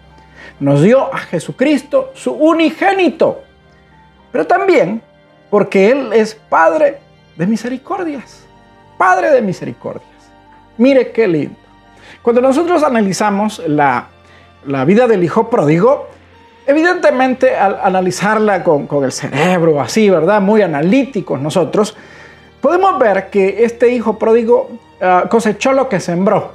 Nos 0.59 0.83
dio 0.83 1.11
a 1.11 1.17
Jesucristo 1.17 2.11
su 2.13 2.31
unigénito, 2.31 3.41
pero 4.31 4.45
también 4.45 5.01
porque 5.49 5.89
Él 5.89 6.13
es 6.13 6.35
Padre 6.35 6.99
de 7.35 7.47
misericordias, 7.47 8.45
Padre 8.99 9.31
de 9.31 9.41
misericordias. 9.41 10.31
Mire 10.77 11.11
qué 11.11 11.27
lindo. 11.27 11.57
Cuando 12.21 12.39
nosotros 12.39 12.83
analizamos 12.83 13.63
la, 13.65 14.09
vida 14.85 15.07
del 15.07 15.23
hijo 15.23 15.49
pródigo, 15.49 16.07
evidentemente 16.67 17.55
al 17.55 17.79
analizarla 17.81 18.63
con, 18.63 18.87
el 19.03 19.11
cerebro 19.11 19.81
así, 19.81 20.09
¿verdad? 20.09 20.41
Muy 20.41 20.61
analíticos 20.61 21.41
nosotros, 21.41 21.95
podemos 22.61 22.99
ver 22.99 23.29
que 23.29 23.63
este 23.63 23.89
hijo 23.89 24.19
pródigo 24.19 24.69
ah, 25.01 25.25
cosechó 25.29 25.71
lo 25.73 25.87
que 25.89 25.99
sembró. 25.99 26.51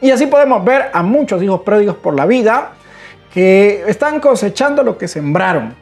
Y 0.00 0.10
así 0.10 0.26
podemos 0.26 0.62
ver 0.64 0.90
a 0.92 1.02
muchos 1.02 1.42
hijos 1.42 1.62
pródigos 1.62 1.96
por 1.96 2.14
la 2.14 2.26
vida 2.26 2.72
que 3.32 3.84
están 3.88 4.20
cosechando 4.20 4.82
lo 4.82 4.98
que 4.98 5.08
sembraron. 5.08 5.74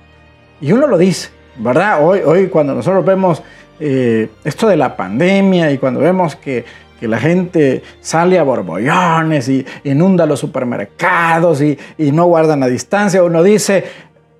Y 0.60 0.72
uno 0.72 0.86
lo 0.86 0.96
dice, 0.96 1.30
¿verdad? 1.56 2.06
Hoy, 2.06 2.20
hoy 2.24 2.46
cuando 2.46 2.74
nosotros 2.74 3.04
vemos 3.04 3.42
eh, 3.80 4.30
esto 4.44 4.68
de 4.68 4.76
la 4.76 4.96
pandemia 4.96 5.72
y 5.72 5.78
cuando 5.78 5.98
vemos 5.98 6.36
que, 6.36 6.64
que, 6.98 7.08
la 7.08 7.18
gente 7.18 7.82
sale 8.00 8.38
a 8.38 8.42
borbollones 8.42 9.48
y 9.48 9.64
inunda 9.84 10.26
los 10.26 10.40
supermercados 10.40 11.60
y, 11.60 11.78
no 11.98 12.24
guardan 12.26 12.60
la 12.60 12.68
distancia, 12.68 13.22
uno 13.22 13.42
dice, 13.42 13.84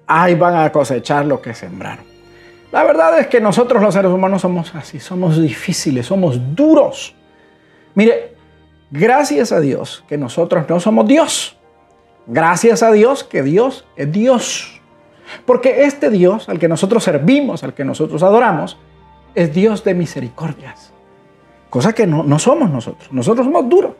ay, 0.06 0.34
van 0.34 0.56
a 0.56 0.72
cosechar 0.72 1.26
lo 1.26 1.42
que 1.42 1.54
sembraron. 1.54 2.04
La 2.72 2.82
verdad 2.82 3.18
es 3.18 3.28
que 3.28 3.40
nosotros 3.40 3.82
los 3.82 3.94
seres 3.94 4.10
humanos 4.10 4.42
somos 4.42 4.74
así, 4.74 4.98
somos 4.98 5.40
difíciles, 5.40 6.06
somos 6.06 6.40
duros. 6.56 7.14
Mire, 7.94 8.34
gracias 8.90 9.52
a 9.52 9.60
Dios 9.60 10.04
que 10.08 10.18
nosotros 10.18 10.64
no 10.68 10.80
somos 10.80 11.06
Dios. 11.06 11.56
Gracias 12.26 12.82
a 12.82 12.90
Dios 12.90 13.22
que 13.22 13.42
Dios 13.42 13.84
es 13.96 14.10
Dios. 14.10 14.80
Porque 15.46 15.84
este 15.84 16.10
Dios 16.10 16.48
al 16.48 16.58
que 16.58 16.68
nosotros 16.68 17.04
servimos, 17.04 17.62
al 17.62 17.74
que 17.74 17.84
nosotros 17.84 18.22
adoramos, 18.22 18.78
es 19.34 19.52
Dios 19.52 19.84
de 19.84 19.94
misericordias. 19.94 20.93
Cosa 21.74 21.92
que 21.92 22.06
no, 22.06 22.38
somos 22.38 22.70
nosotros. 22.70 23.10
Nosotros 23.10 23.44
somos 23.44 23.68
duros. 23.68 23.94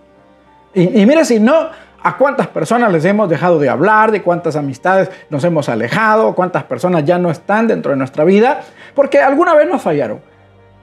Y, 0.73 1.01
y 1.01 1.07
mire 1.07 1.25
si 1.25 1.41
no, 1.41 1.71
a 2.01 2.17
cuántas 2.17 2.47
personas 2.47 2.93
les 2.93 3.05
hemos 3.05 3.29
dejado 3.29 3.59
de 3.59 3.69
hablar, 3.69 4.13
de 4.13 4.23
cuántas 4.23 4.55
amistades 4.55 5.11
nos 5.29 5.43
hemos 5.43 5.69
alejado, 5.69 6.37
cuántas 6.37 6.63
personas 6.63 7.05
ya 7.05 7.19
no 7.19 7.33
están 7.33 7.67
dentro 7.67 7.91
de 7.91 7.97
nuestra 7.97 8.23
vida, 8.23 8.61
porque 8.95 9.19
alguna 9.19 9.55
vez 9.55 9.69
nos 9.69 9.83
fallaron. 9.83 10.21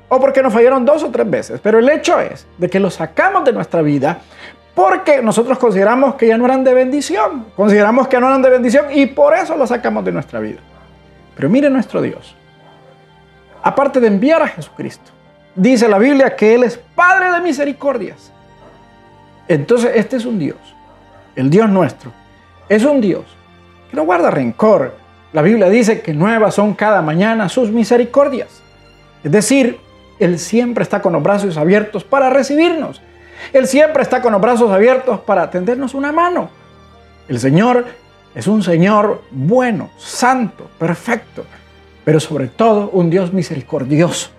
O 0.09 0.19
porque 0.19 0.43
nos 0.43 0.51
fallaron 0.51 0.83
dos 0.83 1.01
o 1.03 1.11
tres 1.11 1.29
veces. 1.29 1.61
Pero 1.63 1.79
el 1.79 1.87
hecho 1.87 2.19
es 2.19 2.45
de 2.57 2.69
que 2.69 2.81
los 2.81 2.95
sacamos 2.95 3.45
de 3.45 3.53
nuestra 3.53 3.81
vida 3.81 4.19
porque 4.75 5.21
nosotros 5.21 5.57
consideramos 5.59 6.15
que 6.15 6.27
ya 6.27 6.37
no 6.37 6.43
eran 6.43 6.65
de 6.65 6.73
bendición. 6.73 7.45
Consideramos 7.55 8.09
que 8.09 8.19
no 8.19 8.27
eran 8.27 8.41
de 8.41 8.49
bendición 8.49 8.87
y 8.91 9.05
por 9.05 9.33
eso 9.33 9.55
los 9.55 9.69
sacamos 9.69 10.03
de 10.03 10.11
nuestra 10.11 10.41
vida. 10.41 10.59
Pero 11.37 11.47
mire 11.47 11.69
nuestro 11.69 12.01
Dios 12.01 12.35
aparte 13.63 14.01
de 14.01 14.07
enviar 14.07 14.41
a 14.41 14.47
Jesucristo. 14.47 15.11
Dice 15.55 15.87
la 15.87 15.97
Biblia 15.97 16.35
que 16.35 16.55
Él 16.55 16.63
es 16.63 16.77
Padre 16.77 17.31
de 17.31 17.41
misericordias. 17.41 18.31
Entonces 19.47 19.91
este 19.95 20.17
es 20.17 20.25
un 20.25 20.39
Dios, 20.39 20.57
el 21.35 21.49
Dios 21.49 21.69
nuestro. 21.69 22.11
Es 22.69 22.83
un 22.85 23.01
Dios 23.01 23.25
que 23.89 23.97
no 23.97 24.03
guarda 24.03 24.31
rencor. 24.31 24.95
La 25.33 25.41
Biblia 25.41 25.69
dice 25.69 26.01
que 26.01 26.13
nuevas 26.13 26.55
son 26.55 26.73
cada 26.73 27.01
mañana 27.01 27.49
sus 27.49 27.69
misericordias. 27.69 28.61
Es 29.23 29.31
decir, 29.31 29.79
Él 30.19 30.39
siempre 30.39 30.83
está 30.83 31.01
con 31.01 31.13
los 31.13 31.23
brazos 31.23 31.57
abiertos 31.57 32.03
para 32.03 32.29
recibirnos. 32.29 33.01
Él 33.53 33.67
siempre 33.67 34.03
está 34.03 34.21
con 34.21 34.31
los 34.31 34.41
brazos 34.41 34.71
abiertos 34.71 35.19
para 35.21 35.49
tendernos 35.49 35.93
una 35.93 36.11
mano. 36.11 36.49
El 37.27 37.39
Señor 37.39 37.85
es 38.35 38.47
un 38.47 38.63
Señor 38.63 39.23
bueno, 39.31 39.89
santo, 39.97 40.69
perfecto 40.77 41.45
pero 42.03 42.19
sobre 42.19 42.47
todo 42.47 42.89
un 42.91 43.09
Dios 43.09 43.33
misericordioso. 43.33 44.29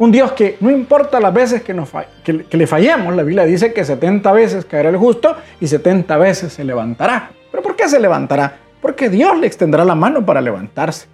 Un 0.00 0.10
Dios 0.10 0.32
que 0.32 0.56
no 0.60 0.70
importa 0.70 1.20
las 1.20 1.34
veces 1.34 1.62
que, 1.62 1.74
nos 1.74 1.90
que, 2.24 2.56
le 2.56 2.66
fallemos, 2.66 3.14
la 3.14 3.22
Biblia 3.22 3.44
dice 3.44 3.74
que 3.74 3.84
70 3.84 4.32
veces 4.32 4.64
caerá 4.64 4.88
el 4.88 4.96
justo 4.96 5.36
y 5.60 5.66
70 5.66 6.16
veces 6.16 6.54
se 6.54 6.64
levantará. 6.64 7.32
¿Pero 7.50 7.62
por 7.62 7.76
qué 7.76 7.86
se 7.86 8.00
levantará? 8.00 8.56
Porque 8.80 9.10
Dios 9.10 9.38
le 9.38 9.46
extenderá 9.46 9.84
la 9.84 9.94
mano 9.94 10.24
para 10.24 10.40
levantarse. 10.40 11.06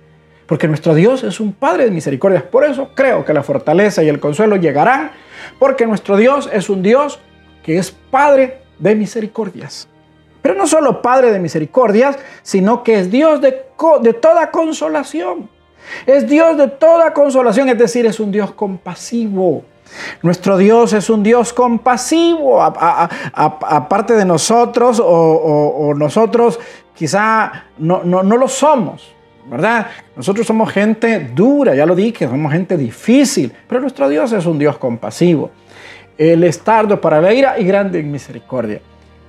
Porque 0.46 0.68
nuestro 0.68 0.94
Dios 0.94 1.24
es 1.24 1.40
un 1.40 1.52
Padre 1.52 1.86
de 1.86 1.90
misericordias. 1.90 2.44
Por 2.44 2.62
eso 2.62 2.90
creo 2.94 3.24
que 3.24 3.34
la 3.34 3.42
fortaleza 3.42 4.04
y 4.04 4.08
el 4.08 4.20
consuelo 4.20 4.54
llegarán. 4.54 5.10
Porque 5.58 5.84
nuestro 5.84 6.16
Dios 6.16 6.48
es 6.52 6.70
un 6.70 6.84
Dios 6.84 7.18
que 7.64 7.78
es 7.78 7.90
Padre 7.90 8.58
de 8.78 8.94
misericordias. 8.94 9.88
Pero 10.42 10.54
no 10.54 10.68
solo 10.68 11.02
Padre 11.02 11.32
de 11.32 11.40
misericordias, 11.40 12.20
sino 12.44 12.84
que 12.84 13.00
es 13.00 13.10
Dios 13.10 13.40
de, 13.40 13.64
de 14.02 14.12
toda 14.12 14.52
consolación. 14.52 15.55
Es 16.06 16.28
Dios 16.28 16.56
de 16.56 16.68
toda 16.68 17.12
consolación, 17.12 17.68
es 17.68 17.78
decir, 17.78 18.06
es 18.06 18.20
un 18.20 18.30
Dios 18.30 18.52
compasivo. 18.52 19.64
Nuestro 20.22 20.56
Dios 20.56 20.92
es 20.92 21.08
un 21.10 21.22
Dios 21.22 21.52
compasivo, 21.52 22.60
aparte 22.62 24.14
de 24.14 24.24
nosotros 24.24 25.00
o, 25.02 25.94
nosotros 25.96 26.58
quizá 26.94 27.66
no, 27.78 28.02
no, 28.04 28.22
no, 28.22 28.36
lo 28.36 28.48
somos, 28.48 29.14
¿verdad? 29.48 29.86
Nosotros 30.16 30.46
somos 30.46 30.72
gente 30.72 31.30
dura, 31.34 31.74
ya 31.74 31.86
lo 31.86 31.94
dije, 31.94 32.26
somos 32.26 32.52
gente 32.52 32.76
difícil, 32.76 33.52
pero 33.68 33.80
nuestro 33.80 34.08
Dios 34.08 34.32
es 34.32 34.46
un 34.46 34.58
Dios 34.58 34.76
compasivo. 34.78 35.50
Él 36.18 36.44
es 36.44 36.58
tardo 36.60 37.00
para 37.00 37.20
la 37.20 37.32
y 37.32 37.64
grande 37.64 38.00
en 38.00 38.10
misericordia. 38.10 38.80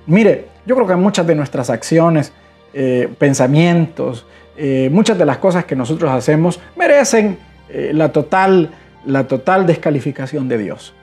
Mire, 0.06 0.46
yo 0.64 0.74
creo 0.74 0.86
que 0.86 0.96
muchas 0.96 1.26
de 1.26 1.34
nuestras 1.34 1.68
acciones, 1.70 2.32
eh, 2.72 3.08
pensamientos, 3.18 4.26
eh, 4.60 4.90
muchas 4.92 5.16
de 5.16 5.24
las 5.24 5.38
cosas 5.38 5.64
que 5.64 5.76
nosotros 5.76 6.10
hacemos 6.10 6.58
merecen 6.74 7.38
eh, 7.68 7.92
la, 7.94 8.10
total, 8.10 8.70
la 9.06 9.28
total 9.28 9.66
descalificación 9.66 10.48
de 10.48 10.58
Dios. 10.58 10.94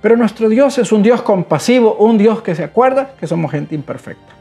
Pero 0.00 0.16
nuestro 0.16 0.48
Dios 0.48 0.78
es 0.78 0.92
un 0.92 1.02
Dios 1.02 1.20
compasivo, 1.22 1.96
un 1.96 2.16
Dios 2.16 2.42
que 2.42 2.54
se 2.54 2.62
acuerda 2.62 3.14
que 3.18 3.26
somos 3.26 3.50
gente 3.50 3.74
imperfecta. 3.74 4.32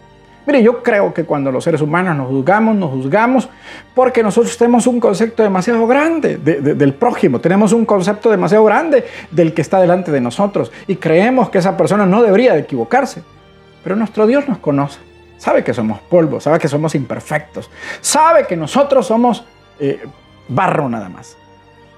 Mire, 0.45 0.61
yo 0.61 0.83
creo 0.83 1.11
que 1.11 1.23
cuando 1.23 1.51
los 1.51 1.63
seres 1.63 1.81
humanos 1.81 2.15
nos 2.15 2.27
juzgamos, 2.27 2.75
nos 2.75 2.91
juzgamos 2.91 3.49
porque 3.95 4.21
nosotros 4.21 4.55
tenemos 4.57 4.85
un 4.85 4.99
concepto 4.99 5.41
demasiado 5.41 5.85
grande 5.87 6.37
del 6.37 6.93
prójimo, 6.93 7.39
tenemos 7.39 7.73
un 7.73 7.85
concepto 7.85 8.29
demasiado 8.29 8.63
grande 8.65 9.05
del 9.31 9.53
que 9.53 9.61
está 9.61 9.79
delante 9.79 10.11
de 10.11 10.21
nosotros 10.21 10.71
y 10.87 10.97
creemos 10.97 11.49
que 11.49 11.57
esa 11.57 11.75
persona 11.77 12.05
no 12.05 12.21
debería 12.21 12.53
de 12.53 12.59
equivocarse. 12.59 13.23
Pero 13.83 13.95
nuestro 13.95 14.27
Dios 14.27 14.47
nos 14.47 14.59
conoce 14.59 15.10
sabe 15.41 15.63
que 15.63 15.73
somos 15.73 15.99
polvo, 16.01 16.39
sabe 16.39 16.59
que 16.59 16.67
somos 16.67 16.93
imperfectos, 16.93 17.71
sabe 17.99 18.45
que 18.45 18.55
nosotros 18.55 19.07
somos 19.07 19.43
eh, 19.79 20.05
barro 20.47 20.87
nada 20.87 21.09
más. 21.09 21.35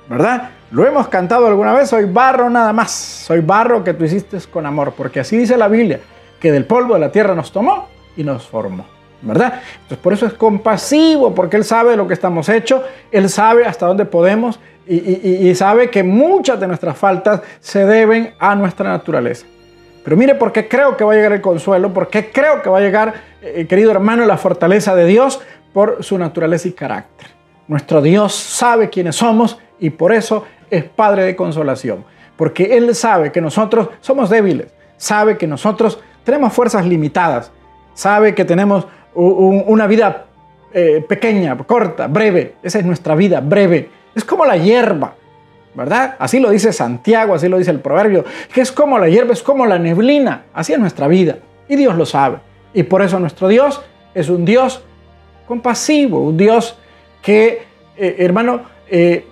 ¿Verdad? 0.08 0.52
Lo 0.72 0.88
hemos 0.88 1.10
cantado 1.10 1.48
alguna 1.48 1.74
vez, 1.74 1.90
soy 1.90 2.06
barro 2.06 2.50
nada 2.50 2.72
más, 2.72 2.92
soy 2.92 3.42
barro 3.42 3.84
que 3.84 3.94
tú 3.94 4.06
hiciste 4.06 4.38
con 4.50 4.66
amor, 4.66 4.94
porque 4.96 5.20
así 5.20 5.38
dice 5.38 5.58
la 5.58 5.68
Biblia, 5.68 6.00
que 6.40 6.54
del 6.54 6.66
polvo 6.66 6.94
de 6.94 7.02
la 7.02 7.12
tierra 7.12 7.36
nos 7.36 7.52
tomó 7.52 7.90
y 8.16 8.24
nos 8.24 8.48
formó. 8.48 8.86
¿verdad? 9.22 9.62
Entonces 9.74 9.98
por 9.98 10.14
eso 10.14 10.26
es 10.26 10.34
compasivo, 10.34 11.36
porque 11.36 11.58
Él 11.58 11.66
sabe 11.66 11.98
lo 11.98 12.08
que 12.08 12.14
estamos 12.14 12.48
hechos, 12.48 12.82
Él 13.12 13.30
sabe 13.30 13.66
hasta 13.66 13.86
dónde 13.86 14.06
podemos 14.06 14.60
y, 14.88 14.96
y, 15.50 15.56
sabe 15.56 15.90
que 15.90 16.04
muchas 16.04 16.60
de 16.60 16.68
nuestras 16.68 16.98
faltas 16.98 17.42
se 17.62 17.86
deben 17.86 18.34
a 18.38 18.54
nuestra 18.56 18.90
naturaleza. 18.90 19.46
Pero 20.04 20.18
mire 20.18 20.36
por 20.36 20.52
qué 20.52 20.68
creo 20.68 20.98
que 20.98 21.04
va 21.04 21.14
a 21.14 21.16
llegar 21.16 21.32
el 21.32 21.42
consuelo, 21.42 21.94
por 21.94 22.10
qué 22.10 22.32
creo 22.32 22.62
que 22.62 22.70
va 22.70 22.80
a 22.80 22.82
llegar, 22.82 23.14
eh, 23.42 23.66
querido 23.68 23.92
hermano, 23.92 24.26
la 24.26 24.38
fortaleza 24.38 24.96
de 24.96 25.06
Dios 25.06 25.42
por 25.74 26.04
su 26.04 26.18
naturaleza 26.18 26.68
y 26.68 26.74
carácter. 26.74 27.28
Nuestro 27.68 28.02
Dios 28.02 28.34
sabe 28.34 28.90
quiénes 28.90 29.16
somos 29.16 29.58
y 29.80 29.90
por 29.90 30.12
eso 30.12 30.46
es 30.70 30.84
Padre 30.84 31.24
de 31.24 31.36
consolación. 31.36 32.06
porque 32.36 32.76
Él 32.76 32.96
sabe 32.96 33.32
que 33.32 33.40
nosotros 33.40 33.90
somos 34.02 34.30
débiles, 34.30 34.68
sabe 34.98 35.38
que 35.38 35.46
nosotros 35.46 36.00
tenemos 36.24 36.52
fuerzas 36.52 36.86
limitadas, 36.86 37.52
sabe 37.94 38.34
que 38.34 38.44
tenemos 38.44 38.88
una 39.14 39.86
vida 39.86 40.26
eh, 40.74 41.06
pequeña, 41.08 41.56
corta, 41.58 42.08
breve. 42.08 42.56
Esa 42.64 42.80
es 42.80 42.86
nuestra 42.86 43.14
vida, 43.14 43.40
breve. 43.40 43.90
Es 44.16 44.26
como 44.26 44.46
la 44.46 44.58
hierba, 44.58 45.14
¿verdad? 45.76 46.16
Así 46.20 46.40
lo 46.40 46.50
dice 46.50 46.74
Santiago, 46.74 47.34
así 47.34 47.48
lo 47.48 47.58
dice 47.58 47.72
el 47.72 47.80
proverbio, 47.80 48.26
que 48.54 48.62
es 48.62 48.72
como 48.72 49.00
la 49.00 49.10
hierba, 49.10 49.34
es 49.34 49.44
como 49.44 49.66
la 49.66 49.80
neblina. 49.80 50.44
Así 50.54 50.74
es 50.74 50.80
nuestra 50.80 51.08
vida. 51.08 51.38
Y 51.68 51.76
Dios 51.76 51.96
lo 51.96 52.06
sabe. 52.06 52.38
Y 52.74 52.84
por 52.84 53.02
eso 53.02 53.20
nuestro 53.20 53.48
Dios 53.48 53.82
es 54.14 54.30
un 54.30 54.46
Dios 54.46 54.84
compasivo, 55.48 56.20
un 56.20 56.38
Dios 56.38 56.78
que, 57.22 57.64
eh, 57.98 58.16
hermano, 58.20 58.62
eh, 58.88 59.28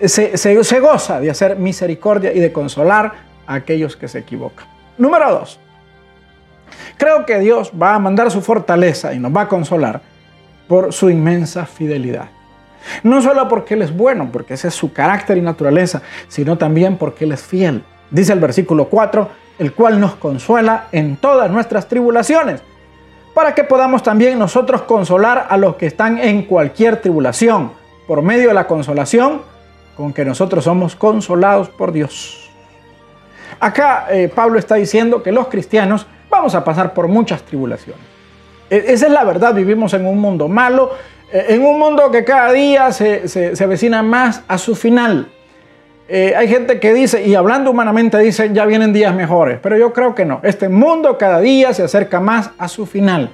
se, 0.00 0.36
se 0.36 0.80
goza 0.80 1.20
de 1.20 1.30
hacer 1.30 1.56
misericordia 1.56 2.32
y 2.32 2.40
de 2.40 2.52
consolar 2.52 3.12
a 3.46 3.54
aquellos 3.54 3.96
que 3.96 4.08
se 4.08 4.18
equivocan. 4.18 4.66
Número 4.98 5.30
dos, 5.30 5.58
creo 6.96 7.24
que 7.26 7.38
Dios 7.38 7.72
va 7.80 7.94
a 7.94 7.98
mandar 7.98 8.30
su 8.30 8.40
fortaleza 8.40 9.12
y 9.14 9.18
nos 9.18 9.34
va 9.34 9.42
a 9.42 9.48
consolar 9.48 10.00
por 10.68 10.92
su 10.92 11.10
inmensa 11.10 11.66
fidelidad. 11.66 12.28
No 13.02 13.20
solo 13.22 13.48
porque 13.48 13.74
Él 13.74 13.82
es 13.82 13.96
bueno, 13.96 14.30
porque 14.32 14.54
ese 14.54 14.68
es 14.68 14.74
su 14.74 14.92
carácter 14.92 15.36
y 15.38 15.42
naturaleza, 15.42 16.02
sino 16.28 16.56
también 16.58 16.96
porque 16.96 17.24
Él 17.24 17.32
es 17.32 17.42
fiel. 17.42 17.82
Dice 18.10 18.32
el 18.32 18.40
versículo 18.40 18.88
4, 18.88 19.28
el 19.58 19.72
cual 19.72 20.00
nos 20.00 20.16
consuela 20.16 20.86
en 20.92 21.16
todas 21.16 21.50
nuestras 21.50 21.88
tribulaciones, 21.88 22.62
para 23.34 23.54
que 23.54 23.64
podamos 23.64 24.02
también 24.02 24.38
nosotros 24.38 24.82
consolar 24.82 25.46
a 25.48 25.56
los 25.56 25.76
que 25.76 25.86
están 25.86 26.18
en 26.18 26.42
cualquier 26.42 27.00
tribulación, 27.00 27.72
por 28.06 28.22
medio 28.22 28.48
de 28.48 28.54
la 28.54 28.66
consolación 28.66 29.42
con 29.96 30.12
que 30.12 30.24
nosotros 30.24 30.64
somos 30.64 30.94
consolados 30.94 31.68
por 31.70 31.90
Dios. 31.90 32.50
Acá 33.58 34.06
eh, 34.10 34.30
Pablo 34.32 34.58
está 34.58 34.74
diciendo 34.74 35.22
que 35.22 35.32
los 35.32 35.48
cristianos 35.48 36.06
vamos 36.28 36.54
a 36.54 36.62
pasar 36.62 36.92
por 36.92 37.08
muchas 37.08 37.42
tribulaciones. 37.42 38.02
E, 38.68 38.84
esa 38.88 39.06
es 39.06 39.12
la 39.12 39.24
verdad, 39.24 39.54
vivimos 39.54 39.94
en 39.94 40.06
un 40.06 40.18
mundo 40.18 40.48
malo, 40.48 40.90
en 41.32 41.64
un 41.64 41.78
mundo 41.78 42.10
que 42.10 42.24
cada 42.24 42.52
día 42.52 42.92
se, 42.92 43.28
se, 43.28 43.64
avecina 43.64 44.02
más 44.02 44.42
a 44.46 44.58
su 44.58 44.74
final. 44.74 45.28
Eh, 46.08 46.34
hay 46.36 46.46
gente 46.46 46.78
que 46.78 46.94
dice, 46.94 47.26
y 47.26 47.34
hablando 47.34 47.72
humanamente 47.72 48.16
dice, 48.18 48.50
ya 48.52 48.64
vienen 48.64 48.92
días 48.92 49.14
mejores, 49.14 49.58
pero 49.60 49.76
yo 49.76 49.92
creo 49.92 50.14
que 50.14 50.24
no. 50.24 50.40
Este 50.44 50.68
mundo 50.68 51.18
cada 51.18 51.40
día 51.40 51.74
se 51.74 51.82
acerca 51.82 52.20
más 52.20 52.50
a 52.58 52.68
su 52.68 52.86
final. 52.86 53.30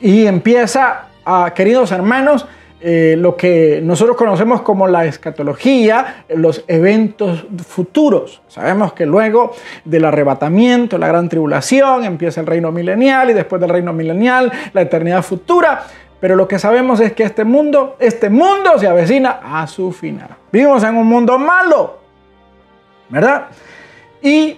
Y 0.00 0.26
empieza, 0.26 1.06
a, 1.24 1.54
queridos 1.54 1.92
hermanos, 1.92 2.46
eh, 2.86 3.16
lo 3.18 3.34
que 3.34 3.80
nosotros 3.82 4.14
conocemos 4.14 4.60
como 4.60 4.86
la 4.86 5.06
escatología, 5.06 6.26
los 6.28 6.64
eventos 6.68 7.46
futuros. 7.66 8.42
Sabemos 8.46 8.92
que 8.92 9.06
luego 9.06 9.52
del 9.86 10.04
arrebatamiento, 10.04 10.98
la 10.98 11.08
gran 11.08 11.30
tribulación, 11.30 12.04
empieza 12.04 12.42
el 12.42 12.46
reino 12.46 12.70
milenial 12.70 13.30
y 13.30 13.32
después 13.32 13.58
del 13.62 13.70
reino 13.70 13.94
milenial, 13.94 14.52
la 14.74 14.82
eternidad 14.82 15.22
futura. 15.22 15.86
Pero 16.24 16.36
lo 16.36 16.48
que 16.48 16.58
sabemos 16.58 17.00
es 17.00 17.12
que 17.12 17.22
este 17.22 17.44
mundo, 17.44 17.96
este 17.98 18.30
mundo 18.30 18.78
se 18.78 18.86
avecina 18.86 19.40
a 19.44 19.66
su 19.66 19.92
final. 19.92 20.30
Vivimos 20.50 20.82
en 20.82 20.96
un 20.96 21.06
mundo 21.06 21.38
malo, 21.38 21.98
¿verdad? 23.10 23.48
Y, 24.22 24.56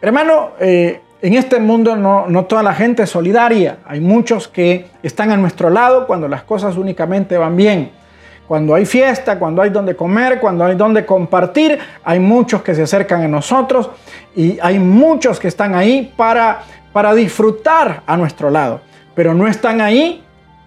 hermano, 0.00 0.54
eh, 0.58 1.00
en 1.22 1.34
este 1.34 1.60
mundo 1.60 1.94
no, 1.94 2.44
toda 2.46 2.64
la 2.64 2.74
gente 2.74 3.04
es 3.04 3.10
solidaria. 3.10 3.78
Hay 3.86 4.00
muchos 4.00 4.48
que 4.48 4.86
están 5.04 5.30
a 5.30 5.36
nuestro 5.36 5.70
lado 5.70 6.08
cuando 6.08 6.26
las 6.26 6.42
cosas 6.42 6.76
únicamente 6.76 7.38
van 7.38 7.54
bien. 7.54 7.92
Cuando 8.48 8.74
hay 8.74 8.84
fiesta, 8.84 9.38
cuando 9.38 9.62
hay 9.62 9.70
donde 9.70 9.94
comer, 9.94 10.40
cuando 10.40 10.64
hay 10.64 10.74
donde 10.74 11.06
compartir, 11.06 11.78
hay 12.02 12.18
muchos 12.18 12.60
que 12.62 12.74
se 12.74 12.82
acercan 12.82 13.22
a 13.22 13.28
nosotros 13.28 13.88
y 14.34 14.58
hay 14.60 14.80
muchos 14.80 15.38
que 15.38 15.46
están 15.46 15.76
ahí 15.76 16.12
para, 16.16 16.62
para 16.92 17.14
disfrutar 17.14 18.02
a 18.04 18.16
nuestro 18.16 18.50
lado, 18.50 18.80
pero 19.14 19.32
no 19.32 19.46
están 19.46 19.80
ahí 19.80 20.23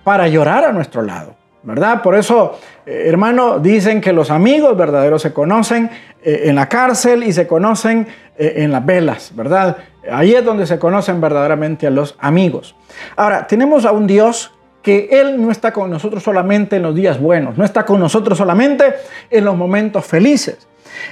para 0.08 0.30
llorar 0.30 0.64
a 0.64 0.72
nuestro 0.72 1.02
lado. 1.02 1.36
¿verdad? 1.64 2.02
Por 2.02 2.16
eso, 2.16 2.58
eh, 2.86 3.04
hermano, 3.08 3.60
dicen 3.60 4.00
que 4.00 4.14
los 4.14 4.32
amigos 4.32 4.78
verdaderos 4.78 5.22
se 5.22 5.34
conocen 5.34 5.90
eh, 6.24 6.44
en 6.46 6.56
la 6.56 6.70
cárcel 6.70 7.24
y 7.24 7.34
se 7.34 7.46
conocen 7.46 8.08
eh, 8.38 8.54
en 8.56 8.72
las 8.72 8.86
velas, 8.86 9.34
¿verdad? 9.36 9.76
Ahí 10.10 10.34
es 10.34 10.46
donde 10.46 10.66
se 10.66 10.80
conocen 10.80 11.20
verdaderamente 11.20 11.88
a 11.88 11.90
los 11.90 12.16
amigos. 12.20 12.74
Ahora, 13.18 13.48
tenemos 13.48 13.84
a 13.84 13.92
un 13.92 14.08
Dios 14.08 14.54
que 14.82 15.10
Él 15.12 15.42
no 15.42 15.52
está 15.52 15.74
con 15.74 15.90
nosotros 15.90 16.24
solamente 16.24 16.78
en 16.78 16.84
los 16.84 16.96
días 16.96 17.20
buenos, 17.20 17.58
no 17.58 17.66
está 17.66 17.84
con 17.84 18.00
nosotros 18.00 18.38
solamente 18.38 18.94
en 19.30 19.44
los 19.44 19.58
momentos 19.58 20.06
felices, 20.06 20.70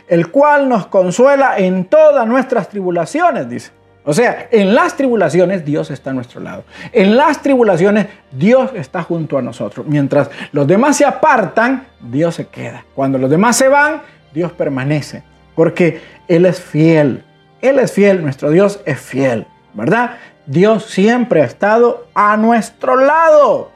el 0.08 0.31
cual 0.31 0.69
nos 0.69 0.88
consuela 0.88 1.58
en 1.58 1.84
todas 1.84 2.25
nuestras 2.25 2.69
tribulaciones, 2.69 3.49
dice. 3.49 3.71
O 4.05 4.13
sea, 4.13 4.47
en 4.51 4.75
las 4.75 4.95
tribulaciones 4.95 5.65
Dios 5.65 5.89
está 5.89 6.11
a 6.11 6.13
nuestro 6.13 6.39
lado. 6.39 6.63
En 6.91 7.17
las 7.17 7.41
tribulaciones 7.41 8.05
Dios 8.31 8.71
está 8.75 9.01
junto 9.01 9.37
a 9.37 9.41
nosotros. 9.41 9.85
Mientras 9.87 10.29
los 10.51 10.67
demás 10.67 10.97
se 10.97 11.05
apartan, 11.05 11.87
Dios 11.99 12.35
se 12.35 12.47
queda. 12.47 12.85
Cuando 12.93 13.17
los 13.17 13.29
demás 13.29 13.57
se 13.57 13.67
van, 13.67 14.03
Dios 14.31 14.51
permanece. 14.51 15.23
Porque 15.55 16.01
Él 16.27 16.45
es 16.45 16.61
fiel. 16.61 17.23
Él 17.61 17.79
es 17.79 17.91
fiel, 17.91 18.21
nuestro 18.21 18.51
Dios 18.51 18.79
es 18.85 18.99
fiel. 18.99 19.47
¿Verdad? 19.73 20.17
Dios 20.45 20.85
siempre 20.85 21.41
ha 21.41 21.45
estado 21.45 22.05
a 22.13 22.37
nuestro 22.37 22.97
lado. 22.97 23.71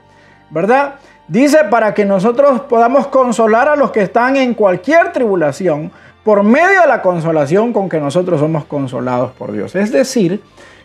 ¿Verdad? 0.52 0.96
Dice 1.28 1.64
para 1.66 1.94
que 1.94 2.06
nosotros 2.06 2.62
podamos 2.62 3.08
consolar 3.08 3.68
a 3.68 3.76
los 3.76 3.92
que 3.92 4.02
están 4.02 4.36
en 4.36 4.54
cualquier 4.54 5.12
tribulación 5.12 5.92
por 6.30 6.44
medio 6.44 6.82
de 6.82 6.88
la 6.88 7.02
consolación 7.02 7.74
con 7.74 7.90
que 7.90 8.00
nosotros 8.00 8.40
somos 8.40 8.64
consolados 8.66 9.32
por 9.32 9.52
Dios. 9.52 9.76
Es 9.76 9.92
decir, 9.92 10.42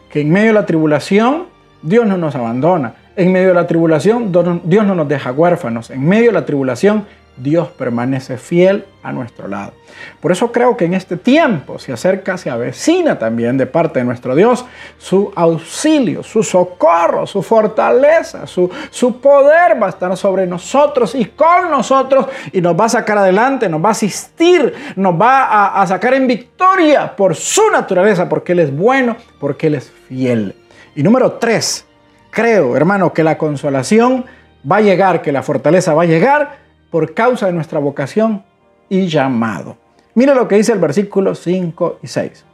que 0.08 0.22
en 0.22 0.30
medio 0.30 0.46
de 0.46 0.52
la 0.54 0.64
tribulación 0.64 1.48
Dios 1.82 2.06
no 2.06 2.16
nos 2.16 2.34
abandona. 2.34 2.94
En 3.14 3.30
medio 3.30 3.48
de 3.48 3.54
la 3.54 3.66
tribulación 3.66 4.32
Dios 4.64 4.86
no 4.86 4.94
nos 4.94 5.06
deja 5.06 5.32
huérfanos. 5.32 5.90
En 5.90 6.08
medio 6.08 6.28
de 6.28 6.32
la 6.32 6.46
tribulación 6.46 7.04
Dios 7.36 7.68
permanece 7.68 8.38
fiel 8.38 8.84
a 9.02 9.12
nuestro 9.12 9.48
lado. 9.48 9.72
Por 10.20 10.32
eso 10.32 10.52
creo 10.52 10.76
que 10.76 10.84
en 10.84 10.94
este 10.94 11.16
tiempo 11.16 11.78
se 11.78 11.92
acerca, 11.92 12.38
se 12.38 12.48
avecina 12.48 13.18
también 13.18 13.58
de 13.58 13.66
parte 13.66 13.98
de 13.98 14.04
nuestro 14.04 14.34
Dios 14.34 14.64
su 14.98 15.32
auxilio, 15.34 16.22
su 16.22 16.42
socorro, 16.42 17.26
su 17.26 17.42
fortaleza, 17.42 18.46
su, 18.46 18.70
su 18.90 19.20
poder 19.20 19.80
va 19.82 19.86
a 19.86 19.90
estar 19.90 20.16
sobre 20.16 20.46
nosotros 20.46 21.14
y 21.14 21.26
con 21.26 21.70
nosotros 21.70 22.26
y 22.52 22.60
nos 22.60 22.78
va 22.78 22.86
a 22.86 22.90
sacar 22.90 23.18
adelante, 23.18 23.68
nos 23.68 23.82
va 23.82 23.88
a 23.88 23.92
asistir, 23.92 24.72
nos 24.96 25.20
va 25.20 25.44
a, 25.44 25.82
a 25.82 25.86
sacar 25.86 26.14
en 26.14 26.26
victoria 26.26 27.14
por 27.14 27.34
su 27.34 27.68
naturaleza, 27.70 28.28
porque 28.28 28.52
Él 28.52 28.60
es 28.60 28.76
bueno, 28.76 29.16
porque 29.40 29.66
Él 29.66 29.74
es 29.74 29.92
fiel. 30.08 30.54
Y 30.94 31.02
número 31.02 31.32
tres, 31.32 31.86
creo, 32.30 32.76
hermano, 32.76 33.12
que 33.12 33.24
la 33.24 33.36
consolación 33.36 34.24
va 34.70 34.76
a 34.76 34.80
llegar, 34.80 35.20
que 35.22 35.32
la 35.32 35.42
fortaleza 35.42 35.94
va 35.94 36.04
a 36.04 36.06
llegar 36.06 36.63
por 36.94 37.12
causa 37.12 37.46
de 37.46 37.52
nuestra 37.52 37.80
vocación 37.80 38.44
y 38.88 39.08
llamado. 39.08 39.76
Mira 40.14 40.32
lo 40.32 40.46
que 40.46 40.54
dice 40.54 40.70
el 40.70 40.78
versículo 40.78 41.34
5 41.34 41.98
y 42.00 42.06
6. 42.06 42.44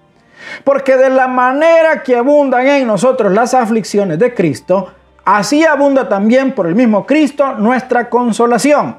Porque 0.64 0.96
de 0.96 1.10
la 1.10 1.28
manera 1.28 2.02
que 2.02 2.16
abundan 2.16 2.66
en 2.66 2.86
nosotros 2.86 3.30
las 3.34 3.52
aflicciones 3.52 4.18
de 4.18 4.32
Cristo, 4.32 4.94
así 5.26 5.66
abunda 5.66 6.08
también 6.08 6.54
por 6.54 6.66
el 6.66 6.74
mismo 6.74 7.04
Cristo 7.04 7.52
nuestra 7.56 8.08
consolación. 8.08 8.98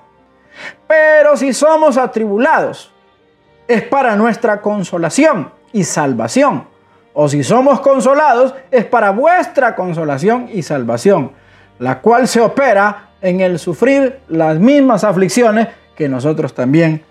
Pero 0.86 1.36
si 1.36 1.54
somos 1.54 1.97
atribulados, 1.97 2.93
es 3.67 3.82
para 3.82 4.15
nuestra 4.15 4.62
consolación 4.62 5.51
y 5.73 5.86
salvación. 5.86 6.67
O 7.15 7.27
si 7.27 7.43
somos 7.43 7.82
consolados, 7.82 8.54
es 8.69 8.86
para 8.86 9.10
vuestra 9.10 9.75
consolación 9.75 10.49
y 10.54 10.62
salvación, 10.62 11.32
la 11.80 11.99
cual 11.99 12.27
se 12.27 12.41
opera 12.41 13.08
en 13.21 13.41
el 13.41 13.60
sufrir 13.60 14.19
las 14.27 14.60
mismas 14.60 15.03
aflicciones 15.03 15.67
que 15.95 16.10
nosotros 16.10 16.53
también 16.53 17.03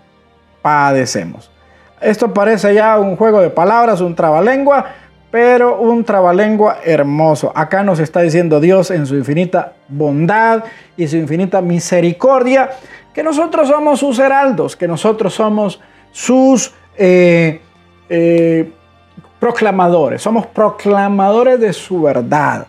padecemos. 0.61 1.51
Esto 1.99 2.33
parece 2.33 2.73
ya 2.73 2.99
un 2.99 3.15
juego 3.15 3.41
de 3.41 3.49
palabras, 3.49 4.01
un 4.01 4.15
trabalengua, 4.15 4.85
pero 5.29 5.79
un 5.79 6.03
trabalengua 6.03 6.79
hermoso. 6.83 7.51
Acá 7.55 7.83
nos 7.83 7.99
está 7.99 8.21
diciendo 8.21 8.59
Dios 8.59 8.91
en 8.91 9.05
su 9.05 9.15
infinita 9.15 9.73
bondad 9.87 10.63
y 10.97 11.07
su 11.07 11.15
infinita 11.15 11.61
misericordia 11.61 12.69
que 13.13 13.23
nosotros 13.23 13.67
somos 13.67 13.99
sus 13.99 14.19
heraldos, 14.19 14.75
que 14.75 14.87
nosotros 14.87 15.33
somos 15.33 15.79
sus 16.11 16.73
eh, 16.97 17.61
eh, 18.09 18.71
proclamadores, 19.39 20.21
somos 20.21 20.47
proclamadores 20.47 21.59
de 21.59 21.71
su 21.73 22.01
verdad. 22.01 22.67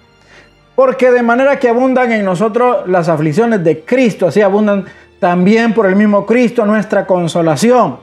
Porque 0.75 1.11
de 1.11 1.23
manera 1.23 1.59
que 1.59 1.69
abundan 1.69 2.13
en 2.13 2.25
nosotros 2.25 2.89
las 2.89 3.09
aflicciones 3.09 3.63
de 3.63 3.81
Cristo, 3.85 4.29
así 4.29 4.41
abundan 4.41 4.87
también 5.21 5.75
por 5.75 5.87
el 5.87 5.97
mismo 5.97 6.27
Cristo 6.27 6.65
nuestra 6.65 7.07
consolación. 7.07 7.99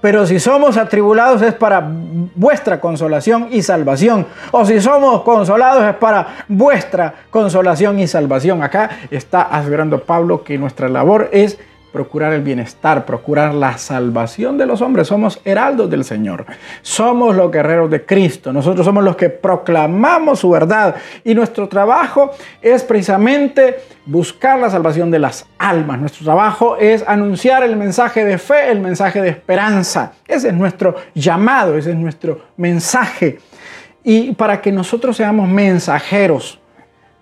Pero 0.00 0.26
si 0.26 0.38
somos 0.38 0.76
atribulados 0.76 1.42
es 1.42 1.54
para 1.54 1.84
vuestra 2.34 2.80
consolación 2.80 3.48
y 3.50 3.62
salvación. 3.62 4.26
O 4.52 4.64
si 4.64 4.80
somos 4.80 5.22
consolados 5.22 5.84
es 5.84 5.94
para 5.96 6.44
vuestra 6.46 7.14
consolación 7.30 7.98
y 7.98 8.06
salvación. 8.06 8.62
Acá 8.62 8.90
está 9.10 9.42
asegurando 9.42 10.00
Pablo 10.00 10.44
que 10.44 10.56
nuestra 10.56 10.88
labor 10.88 11.28
es 11.32 11.58
procurar 11.92 12.32
el 12.32 12.42
bienestar, 12.42 13.04
procurar 13.06 13.54
la 13.54 13.78
salvación 13.78 14.58
de 14.58 14.66
los 14.66 14.82
hombres. 14.82 15.08
Somos 15.08 15.40
heraldos 15.44 15.88
del 15.88 16.04
Señor. 16.04 16.44
Somos 16.82 17.34
los 17.34 17.50
guerreros 17.50 17.90
de 17.90 18.04
Cristo. 18.04 18.52
Nosotros 18.52 18.84
somos 18.84 19.02
los 19.02 19.16
que 19.16 19.30
proclamamos 19.30 20.40
su 20.40 20.50
verdad. 20.50 20.96
Y 21.24 21.34
nuestro 21.34 21.68
trabajo 21.68 22.30
es 22.60 22.82
precisamente 22.82 23.78
buscar 24.04 24.58
la 24.58 24.70
salvación 24.70 25.10
de 25.10 25.18
las 25.18 25.46
almas. 25.58 25.98
Nuestro 25.98 26.24
trabajo 26.24 26.76
es 26.76 27.04
anunciar 27.06 27.62
el 27.62 27.76
mensaje 27.76 28.24
de 28.24 28.38
fe, 28.38 28.70
el 28.70 28.80
mensaje 28.80 29.20
de 29.22 29.30
esperanza. 29.30 30.12
Ese 30.26 30.48
es 30.48 30.54
nuestro 30.54 30.94
llamado, 31.14 31.76
ese 31.76 31.90
es 31.90 31.96
nuestro 31.96 32.40
mensaje. 32.56 33.38
Y 34.04 34.32
para 34.32 34.60
que 34.60 34.72
nosotros 34.72 35.16
seamos 35.16 35.48
mensajeros, 35.48 36.60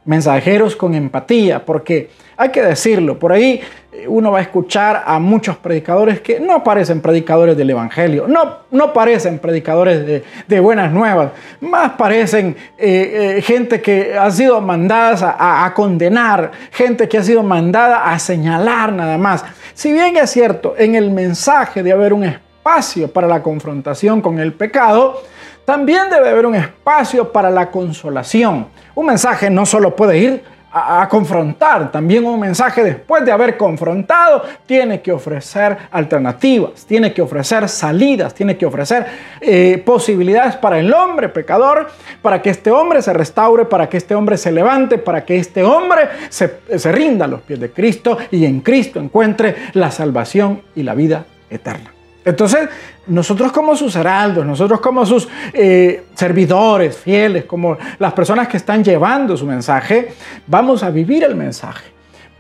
mensajeros 0.05 0.77
con 0.77 0.95
empatía, 0.95 1.65
porque 1.65 2.11
hay 2.37 2.51
que 2.51 2.63
decirlo, 2.63 3.19
por 3.19 3.33
ahí 3.33 3.61
eh, 3.93 4.07
uno 4.09 4.31
va 4.31 4.39
a 4.39 4.43
escuchar 4.43 5.03
a 5.07 5.19
muchos 5.19 5.57
predicadores 5.57 6.21
que 6.21 6.39
no 6.39 6.63
parecen 6.63 7.01
predicadores 7.01 7.57
del 7.57 7.71
Evangelio, 7.71 8.27
no, 8.29 8.59
no 8.71 8.93
parecen 8.93 9.39
predicadores 9.39 10.23
de, 10.47 10.61
buenas 10.61 10.93
nuevas, 10.93 11.31
más 11.61 11.93
parecen 11.93 12.57
eh, 12.79 13.37
eh, 13.39 13.43
gente 13.43 13.81
que 13.81 14.17
ha 14.19 14.31
sido 14.31 14.61
mandada 14.61 15.37
a, 15.39 15.65
a 15.65 15.75
condenar, 15.75 16.51
gente 16.73 17.09
que 17.09 17.19
ha 17.19 17.23
sido 17.23 17.43
mandada 17.43 18.11
a 18.11 18.19
señalar 18.19 18.93
nada 18.93 19.17
más. 19.19 19.45
Si 19.75 19.93
bien 19.93 20.17
es 20.17 20.31
cierto, 20.31 20.75
en 20.77 20.95
el 20.95 21.11
mensaje 21.11 21.83
de 21.83 21.93
haber 21.93 22.13
un 22.13 22.25
espacio 22.25 23.11
para 23.13 23.27
la 23.27 23.43
confrontación 23.43 24.21
con 24.21 24.39
el 24.39 24.53
pecado, 24.53 25.23
también 25.65 26.09
debe 26.11 26.31
haber 26.31 26.47
un 26.47 26.55
espacio 26.55 27.33
para 27.33 27.51
la 27.51 27.71
consolación. 27.71 28.69
Un 28.95 29.07
mensaje 29.07 29.51
no 29.51 29.67
solo 29.67 29.97
puede 29.97 30.19
ir 30.19 30.56
a, 30.73 31.09
confrontar, 31.09 31.91
también 31.91 32.25
un 32.27 32.39
mensaje 32.39 32.85
después 32.85 33.25
de 33.25 33.33
haber 33.33 33.57
confrontado 33.57 34.43
tiene 34.67 35.01
que 35.01 35.13
ofrecer 35.13 35.77
alternativas, 35.91 36.85
tiene 36.85 37.15
que 37.15 37.23
ofrecer 37.23 37.69
salidas, 37.69 38.35
tiene 38.35 38.57
que 38.57 38.67
ofrecer 38.67 39.07
eh, 39.41 39.83
posibilidades 39.85 40.57
para 40.57 40.79
el 40.79 40.93
hombre 40.93 41.29
pecador, 41.29 41.89
para 42.21 42.43
que 42.43 42.51
este 42.51 42.71
hombre 42.71 43.01
se 43.01 43.13
restaure, 43.13 43.65
para 43.65 43.89
que 43.89 43.97
este 43.97 44.15
hombre 44.15 44.37
se 44.37 44.53
levante, 44.53 44.99
para 44.99 45.25
que 45.25 45.37
este 45.37 45.63
hombre 45.63 46.09
se, 46.29 46.61
se 46.77 46.93
rinda 46.93 47.25
a 47.25 47.29
los 47.29 47.41
pies 47.41 47.61
de 47.61 47.71
Cristo 47.71 48.19
y 48.31 48.45
en 48.45 48.61
Cristo 48.61 49.01
encuentre 49.01 49.57
la 49.73 49.91
salvación 49.91 50.63
y 50.75 50.83
la 50.83 50.95
vida 50.95 51.25
eterna. 51.49 51.96
Entonces, 52.27 52.69
nosotros 53.07 53.53
como 53.53 53.77
sus 53.77 53.95
heraldos, 53.95 54.45
nosotros 54.45 54.81
como 54.81 55.07
sus 55.07 55.29
eh, 55.53 56.07
servidores 56.17 56.97
fieles, 56.97 57.45
como 57.45 57.79
las 58.01 58.13
personas 58.15 58.49
que 58.49 58.57
están 58.57 58.83
llevando 58.83 59.37
su 59.37 59.47
mensaje, 59.47 60.09
vamos 60.49 60.83
a 60.83 60.91
vivir 60.91 61.23
el 61.23 61.37
mensaje, 61.37 61.85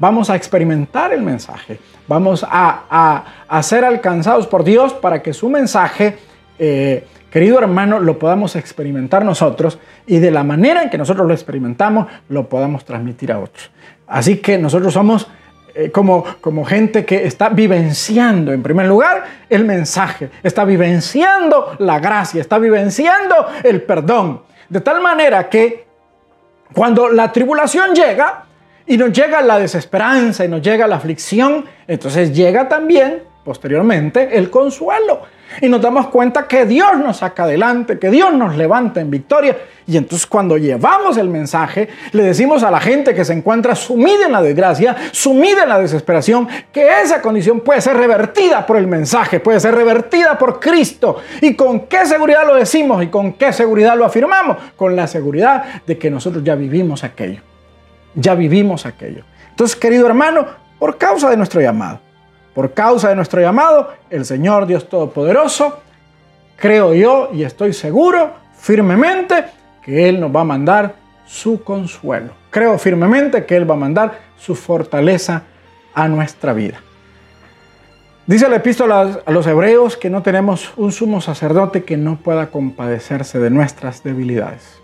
vamos 0.01 0.29
a 0.29 0.35
experimentar 0.35 1.13
el 1.13 1.23
mensaje, 1.23 1.79
vamos 2.09 2.45
a, 2.51 3.25
ser 3.63 3.85
alcanzados 3.85 4.49
por 4.49 4.65
Dios 4.65 4.93
para 4.93 5.23
que 5.23 5.33
su 5.33 5.49
mensaje, 5.49 6.19
eh, 6.59 7.07
querido 7.31 7.61
hermano, 7.61 8.01
lo 8.01 8.19
podamos 8.19 8.57
experimentar 8.57 9.25
nosotros 9.25 9.79
y 10.05 10.19
de 10.19 10.33
la 10.33 10.43
manera 10.43 10.83
en 10.83 10.91
que 10.91 10.99
nosotros 10.99 11.29
lo 11.29 11.33
experimentamos, 11.33 12.09
lo 12.29 12.49
podamos 12.49 12.85
transmitir 12.85 13.31
a 13.31 13.39
otros. 13.39 13.71
Así 14.09 14.39
que 14.39 14.59
nosotros 14.59 14.93
somos 14.93 15.29
eh, 15.79 15.91
como, 15.91 16.25
como 16.41 16.65
gente 16.65 17.05
que 17.05 17.27
está 17.27 17.51
vivenciando, 17.51 18.51
en 18.51 18.63
primer 18.63 18.87
lugar, 18.87 19.25
el 19.51 19.67
mensaje, 19.67 20.31
está 20.43 20.65
vivenciando 20.65 21.77
la 21.81 21.99
gracia, 21.99 22.41
está 22.41 22.59
vivenciando 22.59 23.35
el 23.63 23.83
perdón. 23.83 24.41
De 24.71 24.81
tal 24.81 25.03
manera 25.03 25.51
que 25.51 25.85
cuando 26.73 27.11
la 27.11 27.31
tribulación 27.31 27.95
llega 27.95 28.45
y 28.87 28.97
nos 28.97 29.13
llega 29.13 29.43
la 29.43 29.59
desesperanza 29.59 30.47
y 30.47 30.49
nos 30.49 30.63
llega 30.63 30.87
la 30.87 30.97
aflicción, 30.97 31.67
entonces 31.87 32.35
llega 32.35 32.67
también 32.67 33.25
posteriormente 33.45 34.39
el 34.39 34.49
consuelo. 34.49 35.25
Y 35.61 35.69
nos 35.69 35.81
damos 35.81 36.09
cuenta 36.09 36.47
que 36.47 36.67
Dios 36.67 36.99
nos 36.99 37.19
saca 37.19 37.45
adelante, 37.45 37.99
que 37.99 38.11
Dios 38.11 38.33
nos 38.35 38.57
levanta 38.57 39.01
en 39.01 39.11
victoria. 39.11 39.57
Y 39.87 39.97
entonces 39.97 40.27
cuando 40.27 40.59
llevamos 40.59 41.17
el 41.17 41.29
mensaje, 41.29 41.89
le 42.13 42.25
decimos 42.25 42.63
a 42.63 42.71
la 42.71 42.81
gente 42.81 43.15
que 43.15 43.25
se 43.25 43.33
encuentra 43.33 43.75
sumida 43.75 44.27
en 44.27 44.33
la 44.33 44.43
desgracia, 44.43 44.97
sumida 45.13 45.63
en 45.63 45.69
la 45.69 45.79
desesperación, 45.79 46.49
que 46.73 47.01
esa 47.03 47.23
condición 47.23 47.61
puede 47.61 47.81
ser 47.81 47.97
revertida 47.97 48.67
por 48.67 48.77
el 48.77 48.87
mensaje, 48.87 49.39
puede 49.39 49.61
ser 49.61 49.75
revertida 49.75 50.37
por 50.37 50.59
Cristo. 50.59 51.19
¿Y 51.41 51.55
con 51.55 51.87
qué 51.87 52.05
seguridad 52.05 52.47
lo 52.47 52.55
decimos 52.55 53.03
y 53.03 53.07
con 53.07 53.35
qué 53.35 53.53
seguridad 53.53 53.97
lo 53.97 54.05
afirmamos? 54.05 54.57
Con 54.77 54.97
la 54.97 55.07
seguridad 55.07 55.83
de 55.87 55.97
que 55.97 56.11
nosotros 56.11 56.43
ya 56.43 56.57
vivimos 56.57 57.05
aquello. 57.05 57.43
Ya 58.15 58.35
vivimos 58.35 58.87
aquello. 58.87 59.23
Entonces, 59.51 59.77
querido 59.77 60.07
hermano, 60.07 60.47
por 60.79 60.99
causa 60.99 61.31
de 61.31 61.37
nuestro 61.37 61.61
llamado, 61.61 62.01
por 62.57 62.73
causa 62.73 63.11
de 63.11 63.17
nuestro 63.17 63.39
llamado, 63.43 63.93
el 64.09 64.25
Señor 64.25 64.67
Dios 64.67 64.89
Todopoderoso, 64.89 65.79
creo 66.57 66.95
yo 66.95 67.29
y 67.35 67.45
estoy 67.45 67.75
seguro 67.75 68.31
firmemente 68.59 69.45
que 69.85 70.09
Él 70.09 70.19
nos 70.19 70.35
va 70.35 70.41
a 70.41 70.45
mandar 70.45 70.95
su 71.27 71.63
consuelo. 71.63 72.31
Creo 72.49 72.79
firmemente 72.79 73.45
que 73.45 73.57
Él 73.57 73.71
va 73.71 73.75
a 73.75 73.77
mandar 73.77 74.21
su 74.39 74.55
fortaleza 74.55 75.43
a 75.93 76.09
nuestra 76.09 76.55
vida. 76.55 76.81
Dice 78.27 78.49
la 78.49 78.57
epístola 78.57 79.21
a 79.27 79.31
los 79.31 79.47
hebreos 79.47 79.99
que 79.99 80.09
no 80.09 80.23
tenemos 80.23 80.73
un 80.79 80.93
sumo 80.93 81.21
sacerdote 81.21 81.85
que 81.85 81.99
no 81.99 82.17
pueda 82.17 82.47
compadecerse 82.47 83.39
de 83.39 83.51
nuestras 83.51 84.03
debilidades. 84.03 84.81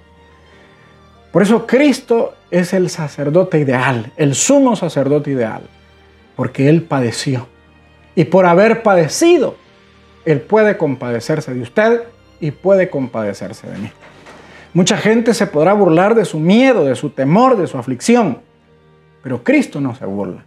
Por 1.33 1.41
eso 1.41 1.67
Cristo 1.67 2.35
es 2.51 2.75
el 2.75 2.91
sacerdote 2.91 3.59
ideal, 3.59 4.13
el 4.19 4.35
sumo 4.35 4.77
sacerdote 4.77 5.31
ideal, 5.31 5.63
porque 6.37 6.69
Él 6.69 6.83
padeció 6.83 7.49
y 8.15 8.25
por 8.25 8.47
haber 8.47 8.83
padecido, 8.83 9.57
Él 10.25 10.41
puede 10.41 10.77
compadecerse 10.77 11.55
de 11.55 11.63
usted 11.63 12.03
y 12.41 12.51
puede 12.51 12.91
compadecerse 12.91 13.69
de 13.69 13.79
mí. 13.79 13.91
Mucha 14.75 14.97
gente 14.97 15.35
se 15.35 15.47
podrá 15.47 15.73
burlar 15.75 16.15
de 16.15 16.25
su 16.25 16.39
miedo, 16.39 16.85
de 16.85 16.97
su 16.97 17.11
temor, 17.11 17.57
de 17.57 17.67
su 17.67 17.79
aflicción, 17.79 18.39
pero 19.23 19.45
Cristo 19.45 19.81
no 19.81 19.95
se 19.95 20.07
burla, 20.07 20.45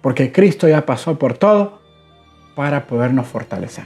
porque 0.00 0.32
Cristo 0.32 0.66
ya 0.68 0.84
pasó 0.86 1.18
por 1.18 1.36
todo 1.36 1.80
para 2.54 2.86
podernos 2.86 3.26
fortalecer, 3.26 3.84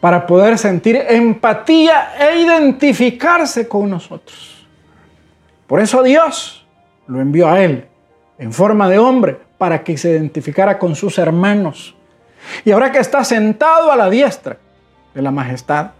para 0.00 0.26
poder 0.26 0.58
sentir 0.58 0.96
empatía 0.96 2.12
e 2.18 2.40
identificarse 2.40 3.68
con 3.68 3.88
nosotros. 3.88 4.66
Por 5.66 5.80
eso 5.80 6.02
Dios 6.02 6.66
lo 7.06 7.20
envió 7.20 7.48
a 7.48 7.62
Él 7.62 7.86
en 8.38 8.52
forma 8.52 8.88
de 8.88 8.98
hombre 8.98 9.38
para 9.58 9.82
que 9.82 9.96
se 9.96 10.10
identificara 10.10 10.78
con 10.78 10.94
sus 10.94 11.18
hermanos 11.18 11.94
y 12.64 12.70
ahora 12.70 12.90
que 12.92 12.98
está 12.98 13.24
sentado 13.24 13.90
a 13.90 13.96
la 13.96 14.08
diestra 14.10 14.58
de 15.14 15.22
la 15.22 15.30
majestad, 15.30 15.90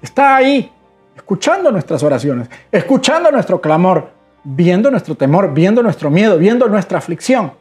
está 0.00 0.36
ahí, 0.36 0.70
escuchando 1.16 1.70
nuestras 1.70 2.02
oraciones, 2.02 2.48
escuchando 2.70 3.30
nuestro 3.30 3.60
clamor, 3.60 4.10
viendo 4.44 4.90
nuestro 4.90 5.14
temor, 5.14 5.52
viendo 5.52 5.82
nuestro 5.82 6.10
miedo, 6.10 6.38
viendo 6.38 6.68
nuestra 6.68 6.98
aflicción. 6.98 7.52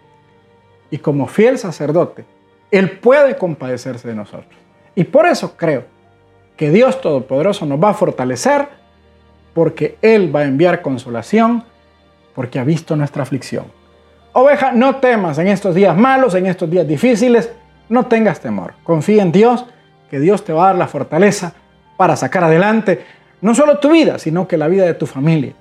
Y 0.89 0.97
como 0.97 1.27
fiel 1.27 1.57
sacerdote, 1.57 2.25
Él 2.69 2.99
puede 2.99 3.37
compadecerse 3.37 4.07
de 4.07 4.15
nosotros. 4.15 4.59
Y 4.95 5.05
por 5.05 5.25
eso 5.25 5.55
creo 5.55 5.85
que 6.57 6.69
Dios 6.69 6.99
Todopoderoso 7.01 7.65
nos 7.65 7.81
va 7.81 7.89
a 7.89 7.93
fortalecer 7.93 8.67
porque 9.53 9.97
Él 10.01 10.33
va 10.35 10.41
a 10.41 10.45
enviar 10.45 10.81
consolación 10.81 11.63
porque 12.35 12.59
ha 12.59 12.63
visto 12.63 12.95
nuestra 12.95 13.23
aflicción. 13.23 13.65
Oveja, 14.33 14.71
no 14.71 14.97
temas 14.97 15.37
en 15.39 15.47
estos 15.47 15.75
días 15.75 15.95
malos, 15.97 16.35
en 16.35 16.45
estos 16.45 16.69
días 16.69 16.87
difíciles, 16.87 17.51
no 17.91 18.05
tengas 18.05 18.39
temor. 18.39 18.73
Confía 18.83 19.21
en 19.21 19.31
Dios, 19.31 19.65
que 20.09 20.19
Dios 20.19 20.43
te 20.43 20.53
va 20.53 20.63
a 20.63 20.67
dar 20.67 20.75
la 20.77 20.87
fortaleza 20.87 21.53
para 21.97 22.15
sacar 22.15 22.45
adelante 22.45 23.05
no 23.41 23.53
solo 23.53 23.79
tu 23.79 23.91
vida, 23.91 24.17
sino 24.17 24.47
que 24.47 24.57
la 24.57 24.67
vida 24.67 24.85
de 24.85 24.93
tu 24.93 25.05
familia. 25.05 25.53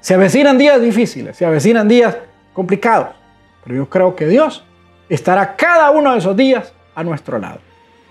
Se 0.00 0.14
avecinan 0.14 0.58
días 0.58 0.80
difíciles, 0.80 1.36
se 1.36 1.46
avecinan 1.46 1.88
días 1.88 2.16
complicados, 2.52 3.08
pero 3.64 3.76
yo 3.76 3.88
creo 3.88 4.14
que 4.14 4.26
Dios 4.26 4.64
estará 5.08 5.56
cada 5.56 5.90
uno 5.90 6.12
de 6.12 6.18
esos 6.18 6.36
días 6.36 6.72
a 6.94 7.02
nuestro 7.04 7.38
lado. 7.38 7.60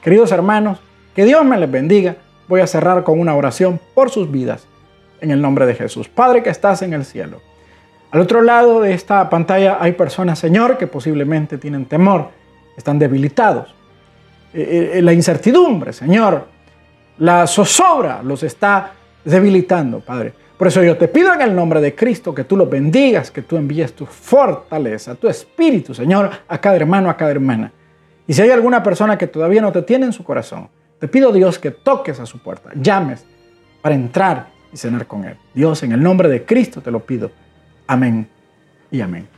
Queridos 0.02 0.32
hermanos, 0.32 0.80
que 1.16 1.26
Dios 1.26 1.46
me 1.46 1.58
les 1.58 1.70
bendiga. 1.70 2.16
Voy 2.48 2.62
a 2.62 2.68
cerrar 2.68 3.04
con 3.04 3.20
una 3.20 3.36
oración 3.36 3.80
por 3.94 4.10
sus 4.10 4.32
vidas 4.32 4.66
en 5.22 5.32
el 5.32 5.42
nombre 5.42 5.66
de 5.66 5.76
Jesús. 5.76 6.08
Padre 6.08 6.42
que 6.42 6.50
estás 6.50 6.82
en 6.82 6.94
el 6.94 7.06
cielo. 7.06 7.42
Al 8.10 8.22
otro 8.22 8.42
lado 8.42 8.82
de 8.82 8.94
esta 8.94 9.30
pantalla 9.30 9.78
hay 9.80 9.92
personas, 9.92 10.40
Señor, 10.40 10.78
que 10.78 10.88
posiblemente 10.88 11.58
tienen 11.58 11.86
temor 11.86 12.30
están 12.78 13.00
debilitados. 13.00 13.74
Eh, 14.54 14.92
eh, 14.94 15.02
la 15.02 15.12
incertidumbre, 15.12 15.92
Señor, 15.92 16.48
la 17.18 17.46
zozobra 17.48 18.22
los 18.24 18.44
está 18.44 18.94
debilitando, 19.26 20.00
Padre. 20.00 20.34
Por 20.58 20.68
eso 20.68 20.82
yo 20.82 20.98
te 20.98 21.08
pido 21.08 21.34
en 21.34 21.42
el 21.42 21.54
nombre 21.54 21.82
de 21.82 21.94
Cristo 21.94 22.34
que 22.34 22.44
tú 22.44 22.56
los 22.56 22.70
bendigas, 22.70 23.30
que 23.30 23.42
tú 23.42 23.58
envíes 23.58 23.94
tu 23.94 24.06
fortaleza, 24.06 25.16
tu 25.16 25.28
espíritu, 25.28 25.94
Señor, 25.94 26.30
a 26.48 26.58
cada 26.60 26.78
hermano, 26.78 27.10
a 27.10 27.18
cada 27.18 27.32
hermana. 27.32 27.72
Y 28.26 28.34
si 28.34 28.42
hay 28.42 28.50
alguna 28.50 28.82
persona 28.82 29.18
que 29.18 29.28
todavía 29.28 29.62
no 29.62 29.72
te 29.72 29.84
tiene 29.84 30.06
en 30.06 30.14
su 30.14 30.24
corazón, 30.24 30.70
te 31.00 31.08
pido 31.08 31.32
Dios 31.32 31.60
que 31.60 31.72
toques 31.72 32.20
a 32.20 32.26
su 32.26 32.40
puerta, 32.40 32.72
llames 32.76 33.26
para 33.82 33.96
entrar 33.96 34.48
y 34.74 34.78
cenar 34.78 35.06
con 35.06 35.26
Él. 35.26 35.38
Dios, 35.54 35.84
en 35.84 35.92
el 35.92 36.02
nombre 36.02 36.28
de 36.28 36.44
Cristo 36.44 36.82
te 36.82 36.90
lo 36.90 37.02
pido. 37.02 37.32
Amén 37.86 38.28
y 38.90 39.02
amén. 39.02 39.37